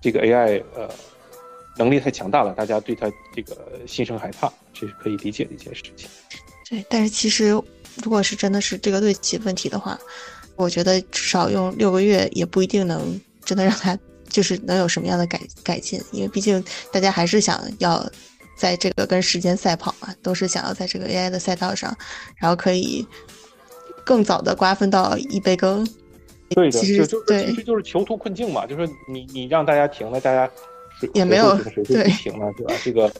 [0.00, 0.88] 这个 AI 呃
[1.78, 3.56] 能力太强大了，大家对它这个
[3.86, 6.08] 心生害怕，这是可以理解的一件事情。
[6.68, 7.50] 对，但是其实
[8.02, 9.98] 如果是真的是这个对齐问题的话。
[10.56, 13.96] 我觉得至少用六个月也不一定能真的让它
[14.28, 18.04] 就是能有什么样的改改进，因为毕竟大家还是想要
[18.56, 21.96] 在这个跟时间赛跑嘛，都是想要在这个 AI 的赛道上，
[22.36, 23.06] 然后可以
[24.04, 25.86] 更早的瓜分到一杯羹。
[26.48, 30.50] 对的，其实对，其实就是囚徒困境嘛，就是你你让大家停了，大家
[31.12, 32.74] 也没有对停了，对吧？
[32.82, 33.12] 这个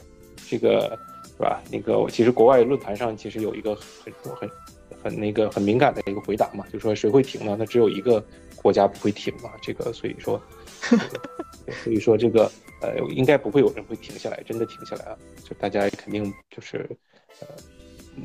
[0.49, 0.97] 这个
[1.37, 1.61] 是吧？
[1.69, 4.49] 那个其实国外论坛上其实有一个很很。
[5.03, 7.55] 很那个很敏感的一个回答嘛，就说谁会停呢？
[7.57, 8.23] 那只有一个
[8.55, 9.51] 国家不会停嘛。
[9.61, 10.41] 这个所以说，
[11.83, 15.17] 所以说这个呃，应该不会有人会停下来，真的停下来啊。
[15.43, 16.87] 就大家肯定就是
[17.39, 17.47] 呃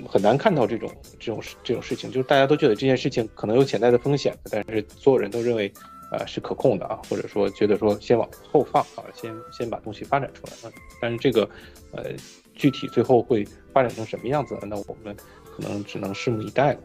[0.09, 5.73] 很难看到这种这种这种事情，就是大家都觉得这件事情可能有潜在的风险，但是所有人都认为
[6.11, 10.73] 呃是可控的啊，或者说觉得说先往后放啊，先先把东西发展出来。
[11.01, 11.49] 但是这个
[11.93, 12.11] 呃
[12.55, 15.15] 具体最后会发展成什么样子，那我们。
[15.55, 16.81] 可能只能拭目以待了。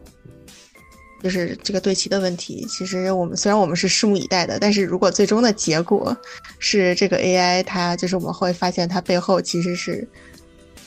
[1.20, 2.64] 就是这个对齐的问题。
[2.68, 6.16] 其实我们虽然我们是拭目以待的，但是如果最终的结果
[6.60, 10.08] 是这个 AI 它就是我们会发现它背后其实是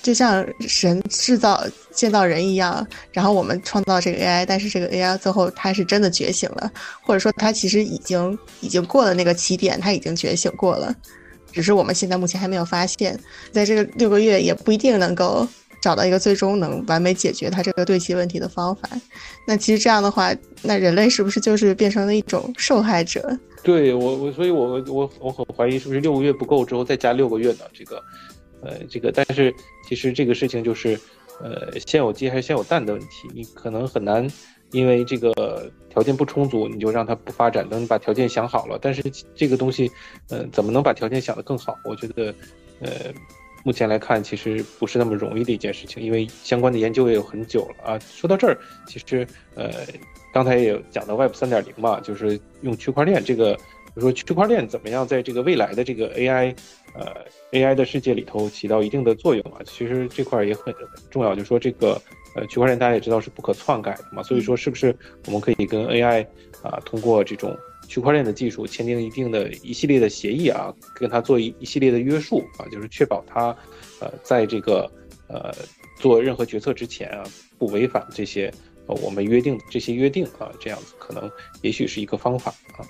[0.02, 10.96] 就像神制造建造人一样，然后我们创造这个 AI，但是这个 AI 最后它是真的觉醒了，或者说它其实已经已经过了那个起点，它已经觉醒过了，
[11.52, 13.20] 只是我们现在目前还没有发现，
[13.52, 15.46] 在这个六个月也不一定能够。
[15.82, 18.88] 找到一个最终能完美解决它这个对齐问题的方法，
[19.48, 23.38] 那其实这样的话，那人类是不是就是变成了一种受害者？
[23.64, 27.66] 对我，我所以，我我我很怀疑是不是六个月不够之后再加六个月呢？
[27.74, 28.04] 这个，
[28.62, 29.54] 呃，这个，但是
[29.88, 31.00] 其实这个事情就是，
[31.42, 34.28] 呃，先有鸡还是先有蛋的问题，你可能很难
[34.72, 37.68] 因为这个条件不充足，你就让它不发展。
[37.68, 39.04] 等你把条件想好了，但是
[39.36, 39.92] 这个东西，
[40.30, 41.76] 呃，怎么能把条件想得更好？
[41.86, 42.34] 我觉得，
[42.80, 42.90] 呃。
[43.64, 48.00] 目前来看，其实不是那么容易的一件事情，因为相关的研究也有很久了啊。
[48.00, 49.72] 说到这儿，其实呃，
[50.34, 53.62] 刚才也讲到 Web 三点零嘛，就是用区块链这个，比
[53.96, 56.56] 如说区块链怎么样在这个未来的这个 AI
[56.94, 57.06] 呃
[57.52, 59.62] AI 的世界里头起到一定的作用啊。
[59.66, 60.74] 其实这块也很
[61.10, 62.02] 重要，就是说这个
[62.36, 64.96] 呃区块链大家也知道是不可篡改的嘛，所以说是不是
[65.28, 66.26] 我们可以跟 AI
[66.64, 67.56] 啊通过这种。
[67.88, 73.56] 区块链的技术签订一定的一系列的协议啊，跟他做一一系列的约束啊，就是确保他，
[74.00, 74.90] 呃，在这个
[75.28, 75.54] 呃
[75.98, 77.24] 做任何决策之前啊，
[77.58, 78.54] 不违反这些
[78.88, 81.30] 呃我们约定这些约定啊，这样子可能
[81.62, 82.86] 也许是一个方法啊。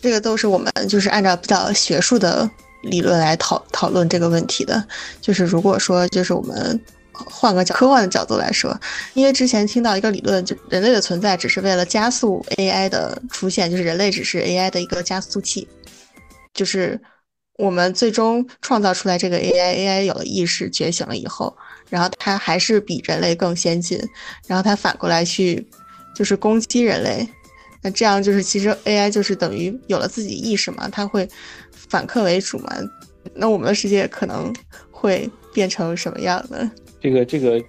[0.00, 2.50] 这个都是我们就是按照比较学术的
[2.82, 4.86] 理论来讨讨论这个问题的，
[5.20, 6.80] 就是如果说就是我们。
[7.14, 8.78] 换个角科幻的角度来说，
[9.14, 15.68] 因为之前听到一个理论，就人类的存在只是为了加速 AI 的出现，就是人类只是 AI 的一个加速器，
[16.52, 17.00] 就是
[17.56, 21.56] 我们最终创造出来这个 AI，AI 有了意识觉醒了以后，
[21.88, 23.98] 然后它还是比人类更先进，
[24.46, 25.64] 然后它反过来去
[26.16, 27.28] 就是攻击人类，
[27.80, 31.28] 那这样就是其实 AI 就是等于有了自己意识嘛，它会
[31.70, 32.76] 反客为主嘛，
[33.34, 34.52] 那我们的世界可能
[34.90, 36.70] 会变成什么样呢？
[37.04, 37.62] 这个这个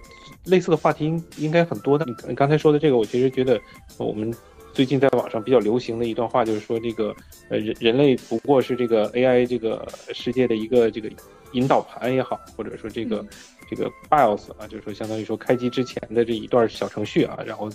[0.45, 2.05] 类似的话题应应该很多的。
[2.25, 3.59] 你刚才说的这个，我其实觉得
[3.97, 4.33] 我们
[4.71, 7.13] 最近在网上比较流行的一段话，就是说这个
[7.49, 11.11] 呃人人类不过是这个 AI 这个世界的一个这个
[11.51, 13.25] 引导盘也好，或者说这个
[13.69, 17.69] 这个 BIOS 啊，就是说相当于说开机之前的这一段小程序啊，然后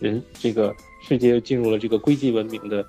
[0.00, 2.84] 人这个世界进入了这个硅基文明的。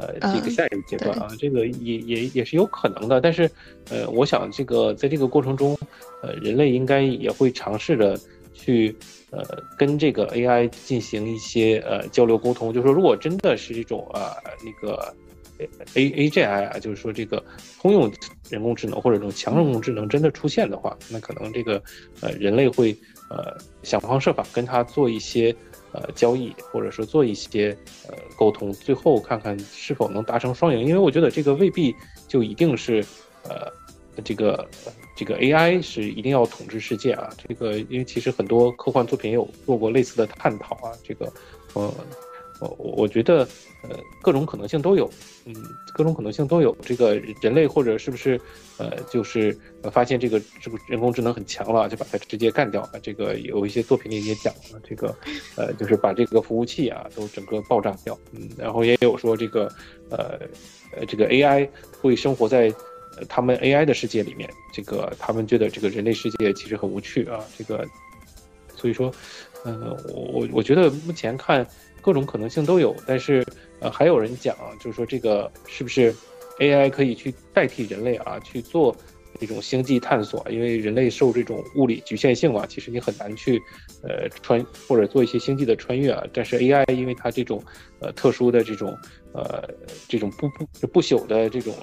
[0.00, 3.20] 呃，这个下一个阶段啊，这个也也也是有可能的。
[3.20, 3.50] 但是，
[3.90, 5.76] 呃，我想这个在这个过程中，
[6.22, 8.18] 呃，人类应该也会尝试着
[8.54, 8.96] 去，
[9.30, 9.44] 呃，
[9.76, 12.72] 跟这个 AI 进行一些呃交流沟通。
[12.72, 15.14] 就是说，如果真的是这种啊那个
[15.94, 17.44] A A G I 啊，就是说这个
[17.80, 18.10] 通用
[18.48, 21.82] 人工智能或者这种强人工智能真的出现的话，那可能这个
[22.20, 22.96] 呃人类会
[23.28, 25.54] 呃想方设法跟它做一些。
[25.92, 27.76] 呃，交易或者说做一些
[28.08, 30.80] 呃沟通，最后看看是否能达成双赢。
[30.80, 31.94] 因为我觉得这个未必
[32.28, 33.04] 就一定是，
[33.48, 33.66] 呃，
[34.22, 34.68] 这个
[35.16, 37.30] 这个 AI 是一定要统治世界啊。
[37.48, 40.92] 这个因为其实很多科幻作品也有做过类似的探讨啊。
[41.02, 41.32] 这个，
[41.74, 41.92] 呃。
[42.60, 43.48] 我我觉得，
[43.82, 45.10] 呃，各种可能性都有，
[45.46, 45.54] 嗯，
[45.94, 46.76] 各种可能性都有。
[46.82, 48.38] 这个人类或者是不是，
[48.76, 49.56] 呃，就是
[49.90, 52.86] 发现这个这个人工智能很强了，就把它直接干掉。
[53.02, 55.14] 这个有一些作品里也讲了，这个，
[55.56, 58.18] 呃，就是把这个服务器啊都整个爆炸掉。
[58.32, 59.66] 嗯，然后也有说这个，
[60.10, 60.38] 呃，
[60.96, 61.66] 呃，这个 AI
[62.00, 62.70] 会生活在
[63.26, 64.50] 他们 AI 的世界里面。
[64.70, 67.42] 这个他们觉得这个人类世界其实很无趣啊。
[67.56, 67.86] 这个，
[68.76, 69.10] 所以说，
[69.64, 71.66] 嗯，我我我觉得目前看。
[72.00, 73.44] 各种可能性都有，但是，
[73.80, 76.14] 呃，还有人讲，就是说这个是不是
[76.58, 78.94] AI 可以去代替人类啊，去做
[79.38, 80.44] 这种星际探索？
[80.50, 83.60] 因为人类受这种物理局限性嘛，其实你很难去，
[84.02, 86.22] 呃，穿或者做一些星际的穿越啊。
[86.32, 87.62] 但是 AI 因为它这种，
[88.00, 88.96] 呃，特殊的这种，
[89.32, 89.62] 呃，
[90.08, 91.74] 这种不不不朽的这种，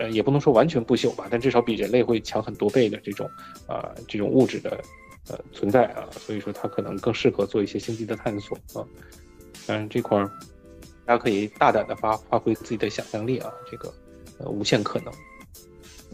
[0.00, 3.30] 呃，也不能说完全不朽吧，但至少比人类会强很多倍的这种，
[3.68, 4.80] 啊，这种物质的，
[5.28, 6.08] 呃，存在啊。
[6.10, 8.82] 所以说它可能更适合做一些星际的探索啊。
[9.66, 10.30] 但是，这块儿
[11.04, 13.92] 大家可以大胆的发发挥自己的想象力啊，这个
[14.38, 15.12] 呃无限可能。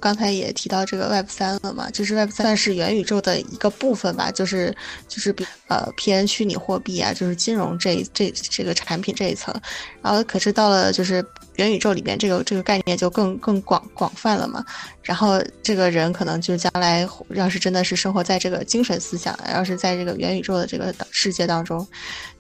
[0.03, 4.75] 刚才也提到这个 Web 三了嘛，就是 Web 三是元宇宙的一个部分吧，就是
[5.07, 9.55] 就是比呃偏虚拟货币啊，就是金融这这这个产品这一层，
[10.03, 11.25] 然后可是到了就是
[11.55, 14.65] 元宇宙里面，这个这个概念就更更广广泛了嘛。
[15.03, 21.85] 然后这个人可能就将来要是真的是生活在这个精神思想，要是在这个元宇宙的这个世界当中，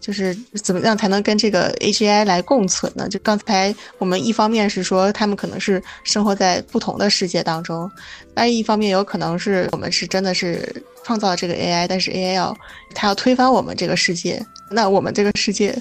[0.00, 0.32] 就是
[0.62, 3.08] 怎么样才能跟这个 AGI 来共存呢？
[3.08, 7.90] 就刚才我们一方面是说他们可能是生活在不同的世界当当中，
[8.34, 12.56] 那一方面有可能是我们是真的是创造了这个 AI，但是 AI 要
[12.94, 15.76] 它要推翻我们这个世界，那我们这个世界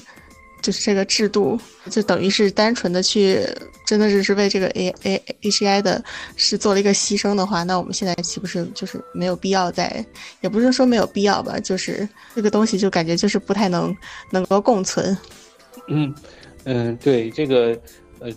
[0.61, 1.57] 就是这个制度，
[1.89, 3.47] 就等于是单纯的去，
[3.85, 6.03] 真的是是为这个 A A H I 的
[6.35, 10.05] 是做了一个牺牲的话，那我们现在岂不是就是没有必要再，
[10.41, 13.95] 也不是说没有必要吧，就是这个东西就感觉就是不太能
[14.29, 15.17] 能够共存。
[15.87, 16.13] 嗯
[16.65, 17.79] 嗯，对这个
[18.19, 18.29] 呃，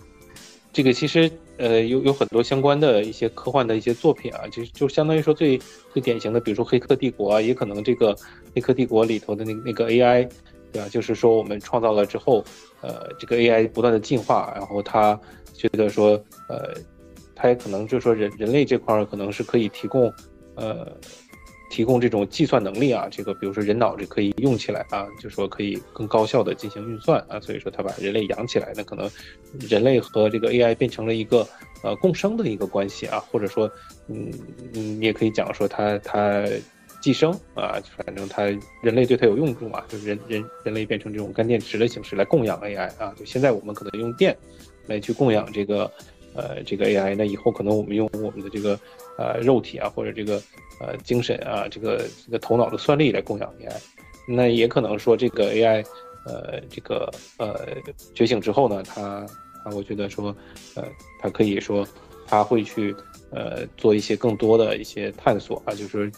[0.73, 5.59] 这个其实呃有有很多相关的一些科幻的一些作品啊，就就相当于说最
[5.93, 8.15] 最典型的，比如说《黑客帝国》啊，也可能这个
[8.55, 10.29] 《黑客帝国》里头的那那个 A I。
[10.73, 10.89] 对吧？
[10.89, 12.45] 就是说，我们创造了之后，
[12.81, 15.17] 呃，这个 AI 不断的进化，然后它
[15.53, 16.75] 觉得说，呃，
[17.33, 20.13] 它也可能就是说，人人类这块可能是可以提供，
[20.57, 20.85] 呃，
[21.71, 29.11] 提供这种计算能力啊，这个比如说人脑这可以用起来啊，就说可以更高效的进行运算啊，所以说他把人类养起来，那可能
[29.61, 31.47] 人类和这个 AI 变成了一个
[31.83, 33.71] 呃共生的一个关系啊，或者说，
[34.09, 34.31] 嗯
[34.75, 36.45] 嗯，你也可以讲说他他。
[37.03, 38.45] 寄生啊，反正它
[38.83, 43.13] 人类对它有用处嘛，就是人人人类变成这种干电池的形式来供养 AI 啊。
[43.15, 44.35] 就现在我们可能用电
[44.87, 45.93] 来去供养这个
[46.35, 48.79] 呃这个 AI，那以后可能我们用我们的这个
[49.19, 50.43] 呃肉体啊或者这个
[50.81, 53.77] 呃精神啊这个这个头脑的算力来供养 AI。
[54.27, 55.85] 那也可能说这个 AI
[56.27, 57.67] 呃这个呃
[58.15, 59.27] 觉醒之后呢，它啊
[59.73, 60.35] 我觉得说
[60.75, 60.85] 呃
[61.21, 61.87] 它可以说
[62.27, 62.95] 它会去
[63.31, 66.11] 呃做一些更多的一些探索啊，就是。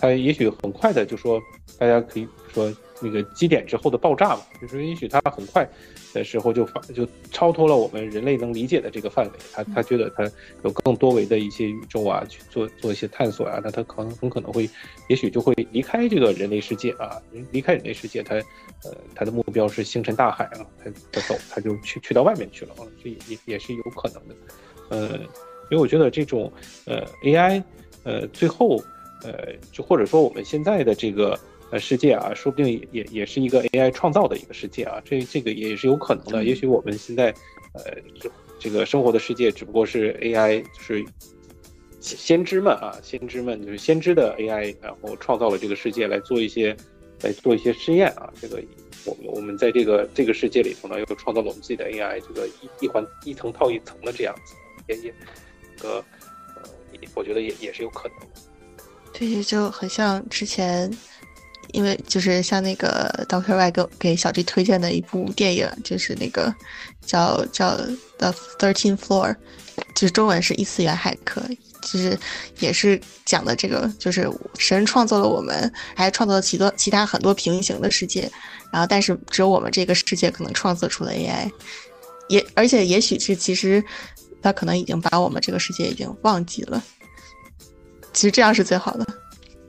[0.00, 1.40] 它也许很快的就说，
[1.78, 2.70] 大家可以说
[3.00, 5.66] 那个基点之后的爆炸嘛，就是也许它很快
[6.14, 10.24] 的时候就发就超脱了我们人类能理解的这个范围，他他觉得他
[10.62, 14.70] 有更多维的一些宇宙啊，去做做一些探索啊，那他可能很可能会，
[15.08, 18.36] 也许就会离开这个人类世界啊，离开人类世界，他
[18.84, 24.34] 呃他的目标是星辰大海啊，他他走他就去去到外面去了啊，这也也也是有可能的，
[24.90, 25.18] 呃，
[25.70, 26.50] 因为我觉得这种
[26.86, 27.62] 呃 AI
[28.04, 28.80] 呃最后。
[29.22, 31.38] 呃，就或者说我们现在的这个
[31.70, 36.44] 呃世界啊，说不定也也也是一个 AI 创造的一个世界啊，这这个也是有可能的。
[36.44, 37.34] 也许我们现在
[37.72, 37.82] 呃
[38.20, 41.04] 这这个生活的世界只不过是 AI，就是
[42.00, 46.76] 先知们啊，先知们就是先知的 AI，然后创造了这个世界来做一些
[47.22, 48.32] 来做一些试验啊。
[48.40, 48.62] 这个
[49.04, 54.54] 我们我们在这个这个世界里头呢，又创造了我们自己的 AI，这个一一环一层套一层的这样子，
[54.88, 55.14] 也也
[55.78, 56.04] 个
[56.56, 56.62] 呃，
[57.14, 58.26] 我觉得也也是有可能的。
[59.12, 60.90] 对，就很像之前，
[61.74, 66.54] 因为就是像那个 Doctor Y 给给小 G 推荐的一部电影，就是那个
[67.04, 67.76] 叫叫
[68.18, 69.34] The Thirteen Floor，
[69.94, 71.42] 就是中文是异次元骇客，
[71.82, 72.16] 就是
[72.60, 78.30] 也是讲的这个，就是神创造了我们，还创造了其多其他很多平行的世界，
[78.72, 81.50] 然后但是只有我们这个世界可能创造出了 AI，
[82.28, 83.82] 也而且也许是其实
[84.40, 86.80] 他可能已经把我们这个世界已经忘记了。
[88.12, 89.04] 其实这样是最好的，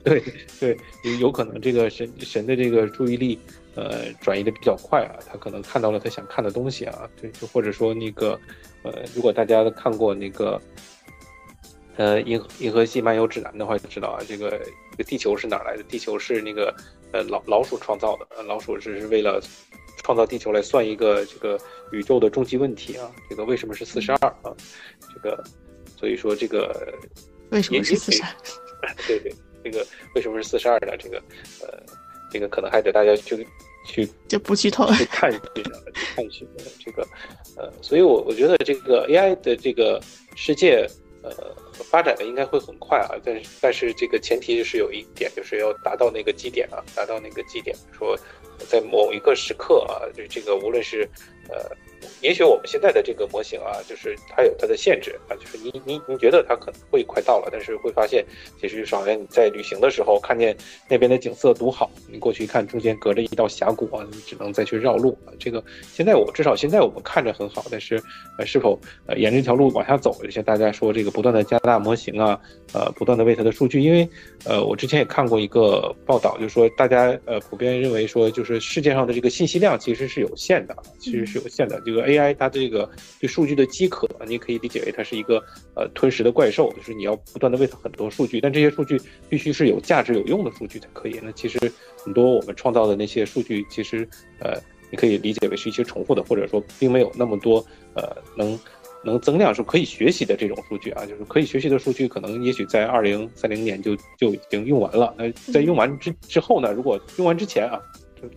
[0.06, 0.22] 对
[0.60, 0.78] 对，
[1.18, 3.38] 有可能这个神神的这个注意力，
[3.74, 8.38] 呃，转移的比较快啊，他可能看到了他想看的东西啊，对，就或者说那个，
[8.84, 10.60] 呃，如果大家看过那个，
[11.96, 14.50] 呃，银银河系漫游指南的话，就知道啊，这个
[14.92, 15.82] 这个地球是哪来的？
[15.82, 16.72] 地球是那个
[17.12, 19.42] 呃老老鼠创造的，老鼠只是为了
[20.04, 21.58] 创造地球来算一个这个
[21.90, 24.54] 宇宙的终极问题啊，这个为什么是四十二啊？
[25.12, 25.42] 这个，
[25.96, 26.94] 所以说这个。
[27.50, 28.28] 为什么是四十二？
[29.06, 29.32] 对 对，
[29.66, 30.96] 这个为什么是四十二呢？
[30.96, 31.18] 这个
[31.60, 31.82] 呃，
[32.30, 33.44] 这个可能还得大家去
[33.84, 35.66] 去就不剧透去看去
[36.14, 36.46] 看去
[36.84, 37.02] 这个
[37.56, 40.00] 呃，所以我我觉得这个 AI 的这个
[40.36, 40.86] 世界
[41.24, 41.32] 呃
[41.90, 48.16] 发展的应该会很快啊，但是但是这个前提就是有一点就是要达到那个基点啊，达到那个基点，说
[48.68, 51.08] 在某一个时刻啊，就这个无论是
[51.48, 51.74] 呃。
[52.20, 58.24] 也许我们现在的这个模型啊，就是它有它的限制啊，就是你你你觉得它可能会快到了，但是会发现，
[58.60, 60.56] 其实好像你在旅行的时候看见
[60.88, 65.32] 那边的景色独好，你过去一看，中间隔着一道峡谷啊，你只能再去绕路啊。
[65.38, 68.02] 这个现在我至少现在我们看着很好，但是
[68.38, 72.38] 呃，是否呃沿着这条路往下走，就像大家说这个不断的加大模型啊，
[72.72, 74.08] 呃，不断的为它的数据，因为
[74.44, 82.88] 呃，我之前也看过一个报道，就是说大家呃普遍认为说，就是世界上的这个信息量其实是有限的，其实是有限的，这个 AI 它这个
[83.20, 85.42] 对数据的饥渴，你可以理解为它是一个
[85.74, 91.20] 呃吞食的怪兽，就是你要不断的喂它很多数据，但这些数据必须是有价值有用的数据才可以。
[91.22, 91.58] 那其实
[92.04, 94.08] 很多我们创造的那些数据，其实
[94.40, 94.58] 呃
[94.90, 98.58] 你可以理解为是一些重复的，或者说并没有那么多呃能
[99.04, 105.14] 能增量是可以学习的这种数据啊，就是可以学习的数据，可能也许在二零三零年就就已经用完了。
[105.16, 107.80] 那在用完之之后呢，如果用完之前啊。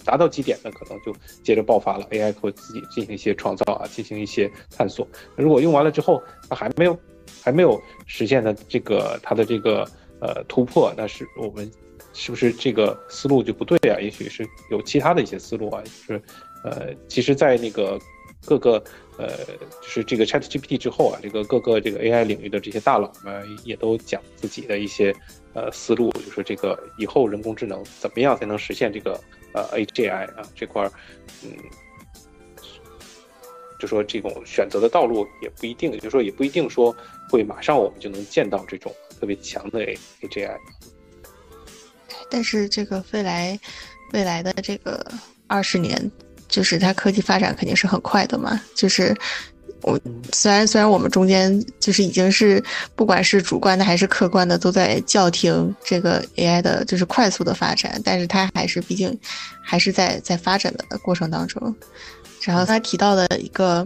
[0.04, 2.08] 达到极点，那可能就接着爆发了。
[2.12, 5.08] AI 会自己进行一些创造啊，进行一些探索。
[5.36, 6.98] 如果用完了之后，它还没有
[7.42, 9.88] 还没有实现的这个它的这个
[10.20, 11.70] 呃突破，那是我们
[12.14, 14.00] 是不是这个思路就不对啊？
[14.00, 16.22] 也许是有其他的一些思路啊，就是
[16.64, 17.98] 呃，其实，在那个
[18.46, 18.84] 各个
[19.18, 19.30] 呃，
[19.82, 25.16] 就是这个 Chat GPT 之后啊，这个各个这个 AI 领域的这些大佬们也都讲自己的一些
[25.54, 29.18] 呃思路，就说这个以后人工智能怎么样才能实现这个
[29.72, 30.91] 呃 AGI 啊这块儿，
[31.43, 31.51] 嗯，
[33.80, 36.95] 就说这种选择的道路也不一定，就说也不一定说
[37.30, 39.80] 会马上我们就能见到这种特别强的
[40.22, 40.57] AGI。
[42.30, 43.60] 但是这个未来
[44.14, 45.05] 未来的这个
[45.47, 46.12] 二十年。
[46.49, 49.16] 就是它科技发展肯定是很快的嘛，就是
[49.82, 50.00] 我
[50.34, 52.64] 虽然虽然我们中间就是已经是
[52.96, 59.18] 不管是主观的还是客观的都在叫停这个 AI 的就是快速的发展，但是它还是毕竟
[59.62, 61.76] 还是在在发展的过程当中。
[62.42, 63.86] 然后他提到的一个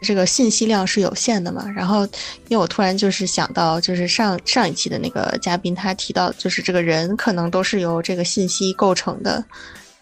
[0.00, 2.04] 这个信息量是有限的嘛，然后
[2.46, 9.44] 因为我突然就是想到就是上上一期的那个嘉宾他提到就是这个人可能都是由这个信息构成的。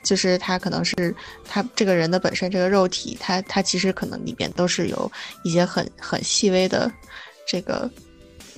[0.02, 5.10] 就是他可能是他这个人的本身这个肉体，他他其实可能里边都是有
[5.42, 6.90] 一些很很细微的
[7.46, 7.90] 这个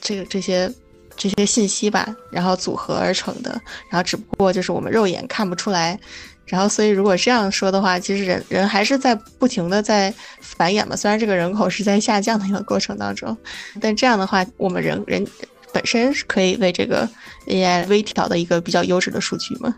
[0.00, 0.72] 这个这些
[1.16, 3.50] 这些信息吧，然后组合而成的，
[3.88, 5.98] 然后只不过就是我们肉眼看不出来，
[6.46, 13.36] 然后所以如果这样说的话，其实人人还是在不停的在繁衍嘛，虽然这个人口是在下降的一个过程当中，
[13.80, 15.26] 但这样的话，我们人人
[15.72, 17.08] 本身是可以为这个
[17.46, 19.74] AI 微调的一个比较优质的数据嘛。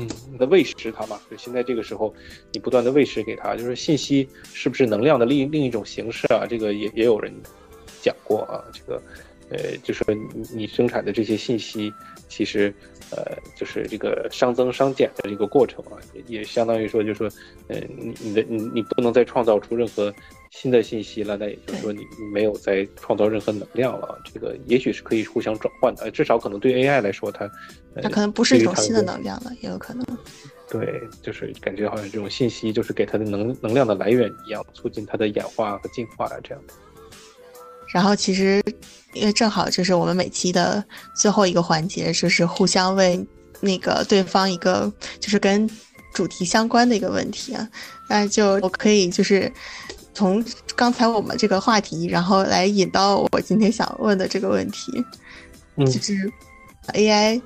[0.00, 2.14] 嗯，的喂食它嘛，就现在这个时候，
[2.52, 6.46] 你不断的喂食给它，就是信息是不是能量的另另一种形式啊？
[6.48, 7.32] 这个也也有人
[8.00, 9.02] 讲过啊，这个，
[9.50, 11.92] 呃，就说你你生产的这些信息，
[12.28, 12.72] 其实，
[13.10, 17.30] 呃，就是这个熵增熵减的这个过程啊，也也相当于说，就是说，
[17.68, 20.12] 呃，你你的你你不能再创造出任何。
[20.50, 24.18] 新的信息了，那也就是说你没有再创造任何能量了。
[24.34, 27.48] 这个也许是可以互相转换的，至少可能对 AI 来说，它
[28.02, 30.04] 它可能不是一种新的能量了，也有可能。
[30.68, 36.74] 对，就是感觉好像这种信息就是给它的能能量的来源一样，促进它的演化和进化啊，这样的。
[37.94, 38.60] 然后其实
[39.14, 40.84] 因为正好就是我们每期的
[41.14, 43.24] 最后一个环节，就是互相问
[43.60, 45.68] 那个对方一个就是跟
[46.12, 47.68] 主题相关的一个问题啊，
[48.08, 49.50] 那就我可以就是。
[50.20, 50.44] 从
[50.76, 54.92] 刚才我们这个话题，然后来引到我今天想问的这个问题，
[55.78, 56.30] 就是
[56.92, 57.40] AI，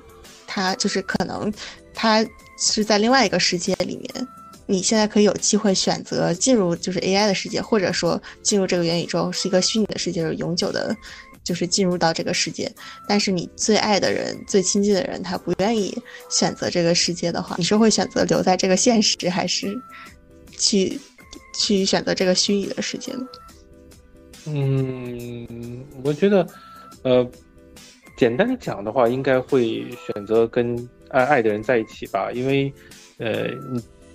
[0.45, 1.49] 它就是可能
[1.93, 2.27] 它
[2.59, 4.27] 是在另外一个世界里面，
[4.65, 10.93] 你现在可以有机会选择进入就是 AI 的世界，或者说进入这个元宇宙是一个虚拟的世界，是永久的，
[11.45, 12.69] 就是进入到这个世界。
[13.07, 15.97] 但是你最爱的人、最亲近的人，他不愿意
[16.29, 19.73] 选择这个世界的话，你是会选择留在这个现实，还是
[20.57, 20.99] 去？
[21.53, 23.27] 去选择这个虚拟的世界呢？
[24.47, 26.47] 嗯，我觉得，
[27.01, 27.27] 呃，
[28.15, 30.77] 简单讲的话，应该会选择跟
[31.09, 32.71] 爱爱的人在一起吧，因为，
[33.17, 33.49] 呃，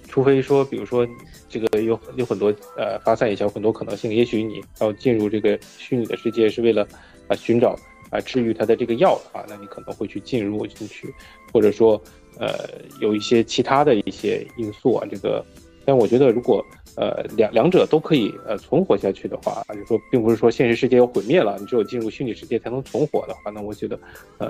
[0.07, 1.05] 除非说，比如说，
[1.49, 6.87] 这个有有很多呃发散一下有很多可能性，也许你要进入这个虚拟的世界是为了
[7.27, 7.77] 啊寻找
[8.11, 11.13] 啊治愈他的这个药啊，那你可能会去进入进去，
[11.53, 12.01] 或者说，
[12.39, 15.45] 呃，有一些其他的一些因素啊，这个，
[15.85, 16.65] 但我觉得如果。
[17.01, 23.99] 呃，两两者都可以呃存活下去的话，就说并不是说现实世界要毁灭了，你只有进入虚拟世界才能存活的话，那我觉得，
[24.37, 24.49] 呃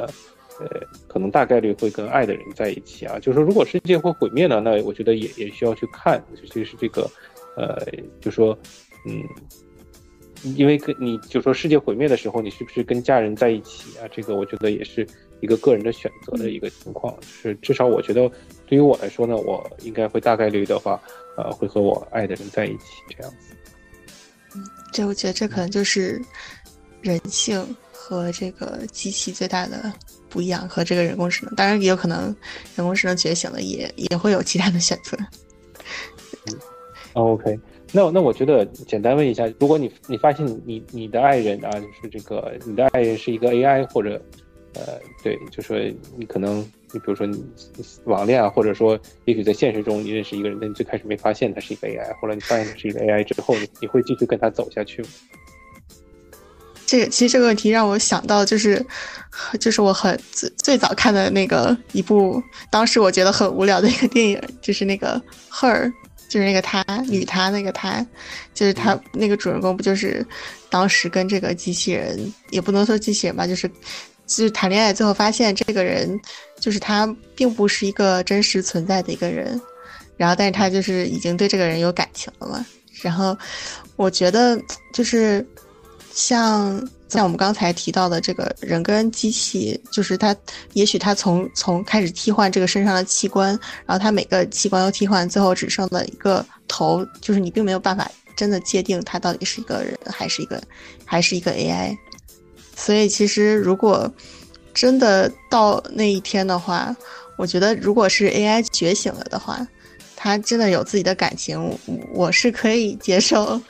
[0.59, 0.67] 呃，
[1.07, 3.21] 可能大概率会跟爱的人在一起啊。
[3.21, 7.09] 就是说，如果世界会毁灭呢，那我觉得也也需要去看，就是这个，
[7.57, 7.87] 呃，
[8.21, 8.59] 就说，
[9.07, 9.23] 嗯，
[10.57, 14.09] 因为跟你就说世界毁灭的时候，你是不是跟家人在一起啊？
[14.11, 15.07] 这个我觉得也是
[15.41, 17.17] 一个个人的选择的一个情况。
[17.23, 18.29] 是至少我觉得
[18.71, 20.99] 对于我来说呢，我应该会大概率的话。
[21.37, 23.55] 呃，会和我爱的人在一起这样子。
[24.55, 24.63] 嗯，
[24.93, 26.21] 这我觉得这可能就是
[27.01, 29.91] 人性和这个机器最大的
[30.29, 31.55] 不一样，和这个人工智能。
[31.55, 32.25] 当然，也有可能
[32.77, 35.17] 人工智能觉醒了，也也会有其他的选择。
[36.47, 36.59] 嗯
[37.15, 37.59] ，OK，
[37.93, 44.21] 那那我觉得简单问一下，如果你你发现你你的爱人啊，就是这个你的爱人是一个 AI 或者
[44.75, 45.79] 呃，对，就说
[46.19, 46.71] 你可能。
[46.93, 47.45] 你比如说你
[48.05, 55.09] 网恋啊，或者说也许在现实中你认识一个人，但你最开始没发现他是一个 AI，后来你发现他是一个 AI 之后，你你会继续跟他走下去吗？
[56.87, 58.85] 这个其实这个问题让我想到，就是
[59.61, 65.93] 就是我很最最早看的那个一部，当时我觉得很无聊的一个电影，就是那个 Her，
[66.29, 68.05] 就是那个她女她那个她，
[68.53, 70.27] 就是她那个主人公不就是
[70.69, 73.71] 当时跟这个机器人，也不能说机器人吧，就是。
[74.31, 76.19] 就是谈恋爱，最后发现这个人
[76.61, 77.05] 就是他，
[77.35, 79.61] 并不是一个真实存在的一个人，
[80.17, 82.65] 然后但是他就是已经对这个人有感情了嘛。
[83.03, 83.37] 然后
[83.97, 84.57] 我觉得
[84.93, 85.45] 就是
[86.13, 90.35] 像像我们刚才提到的这个人跟机器，就是他
[90.75, 93.49] 也许他从从开始替换这个身上的器官，
[93.85, 100.63] 然后他每个器官都替换，最后只剩了一个头，就是你并没有办法真的界定他到底是一个人还是一个
[101.05, 101.97] 还是一个 AI。
[102.81, 104.11] 所以其实如果
[104.73, 106.97] 真的到那一天的话，
[107.37, 109.67] 我觉得如果是 AI 觉醒了的话，
[110.17, 111.79] 它真的有自己的感情，
[112.15, 113.61] 我是可以接受。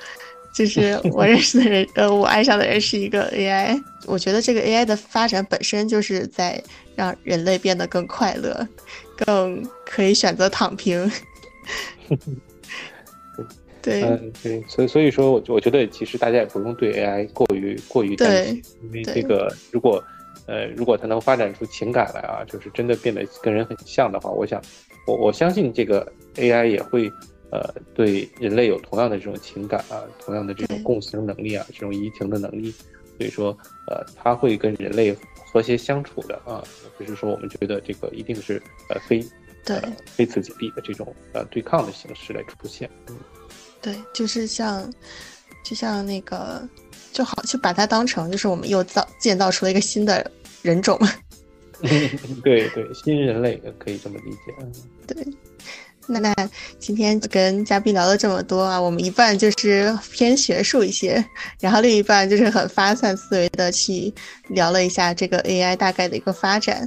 [0.52, 3.80] 就是我认识的人，呃，我爱上的人是一个 AI。
[4.06, 6.62] 我觉得这个 AI 的发展本身就是在
[6.96, 8.66] 让人类变得更快乐，
[9.16, 11.10] 更可以选择躺平。
[13.82, 20.02] 对，嗯，对，所以所以说，我我觉得其实大家也不用对 AI 过于过于担心，因为这个如果
[20.46, 24.60] 呃如果它能发展出情感来啊，就是真的变得跟人很像的话，我想
[25.06, 27.10] 我我相信这个 AI 也会。
[27.52, 32.70] 呃，对人类有同样的这种情感啊，同样的这种共情能力啊，这种移情的能力，
[33.18, 33.50] 所以说，
[33.88, 35.12] 呃，它会跟人类
[35.52, 36.62] 和谐相处的啊，
[36.96, 39.20] 不是说我们觉得这个一定是呃非
[39.66, 39.76] 对
[40.06, 42.88] 非此即彼的这种呃对抗的形式来出现。
[43.08, 43.16] 嗯，
[43.80, 44.92] 对，就是像
[45.64, 46.66] 就像那个
[47.12, 50.30] 就好，就把它当成就是我们又造建造出了一个新的
[50.62, 50.98] 人种。
[52.44, 54.54] 对对，新人类可以这么理解。
[54.60, 54.72] 嗯，
[55.06, 55.26] 对。
[56.06, 56.34] 那那
[56.80, 61.24] 今天跟嘉宾聊了这么多啊，我们一半就是偏学术一些，
[61.60, 64.12] 然后另一半就是很发散思维的去
[64.48, 66.78] 聊了一下这个 AI 大概的一个发展，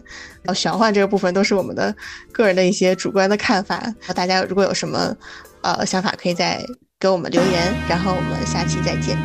[0.42, 1.96] 然后玄幻这个部分都是我们的
[2.34, 3.96] 个人的一些主观的看法。
[4.14, 5.16] 大家如果有什么
[5.64, 6.64] 呃想法，可以再
[7.00, 9.18] 给我们留言，然后我们下期再见。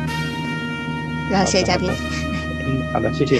[1.29, 1.91] 然后谢谢嘉宾。
[2.65, 3.39] 嗯，好的，谢谢。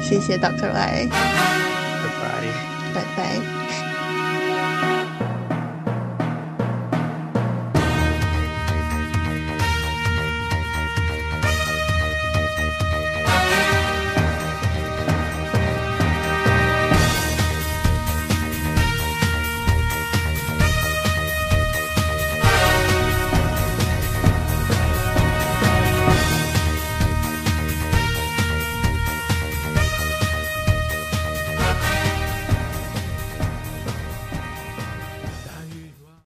[0.00, 1.08] 谢谢 Doctor Y。
[1.10, 2.94] 拜拜。
[2.94, 3.57] 拜拜。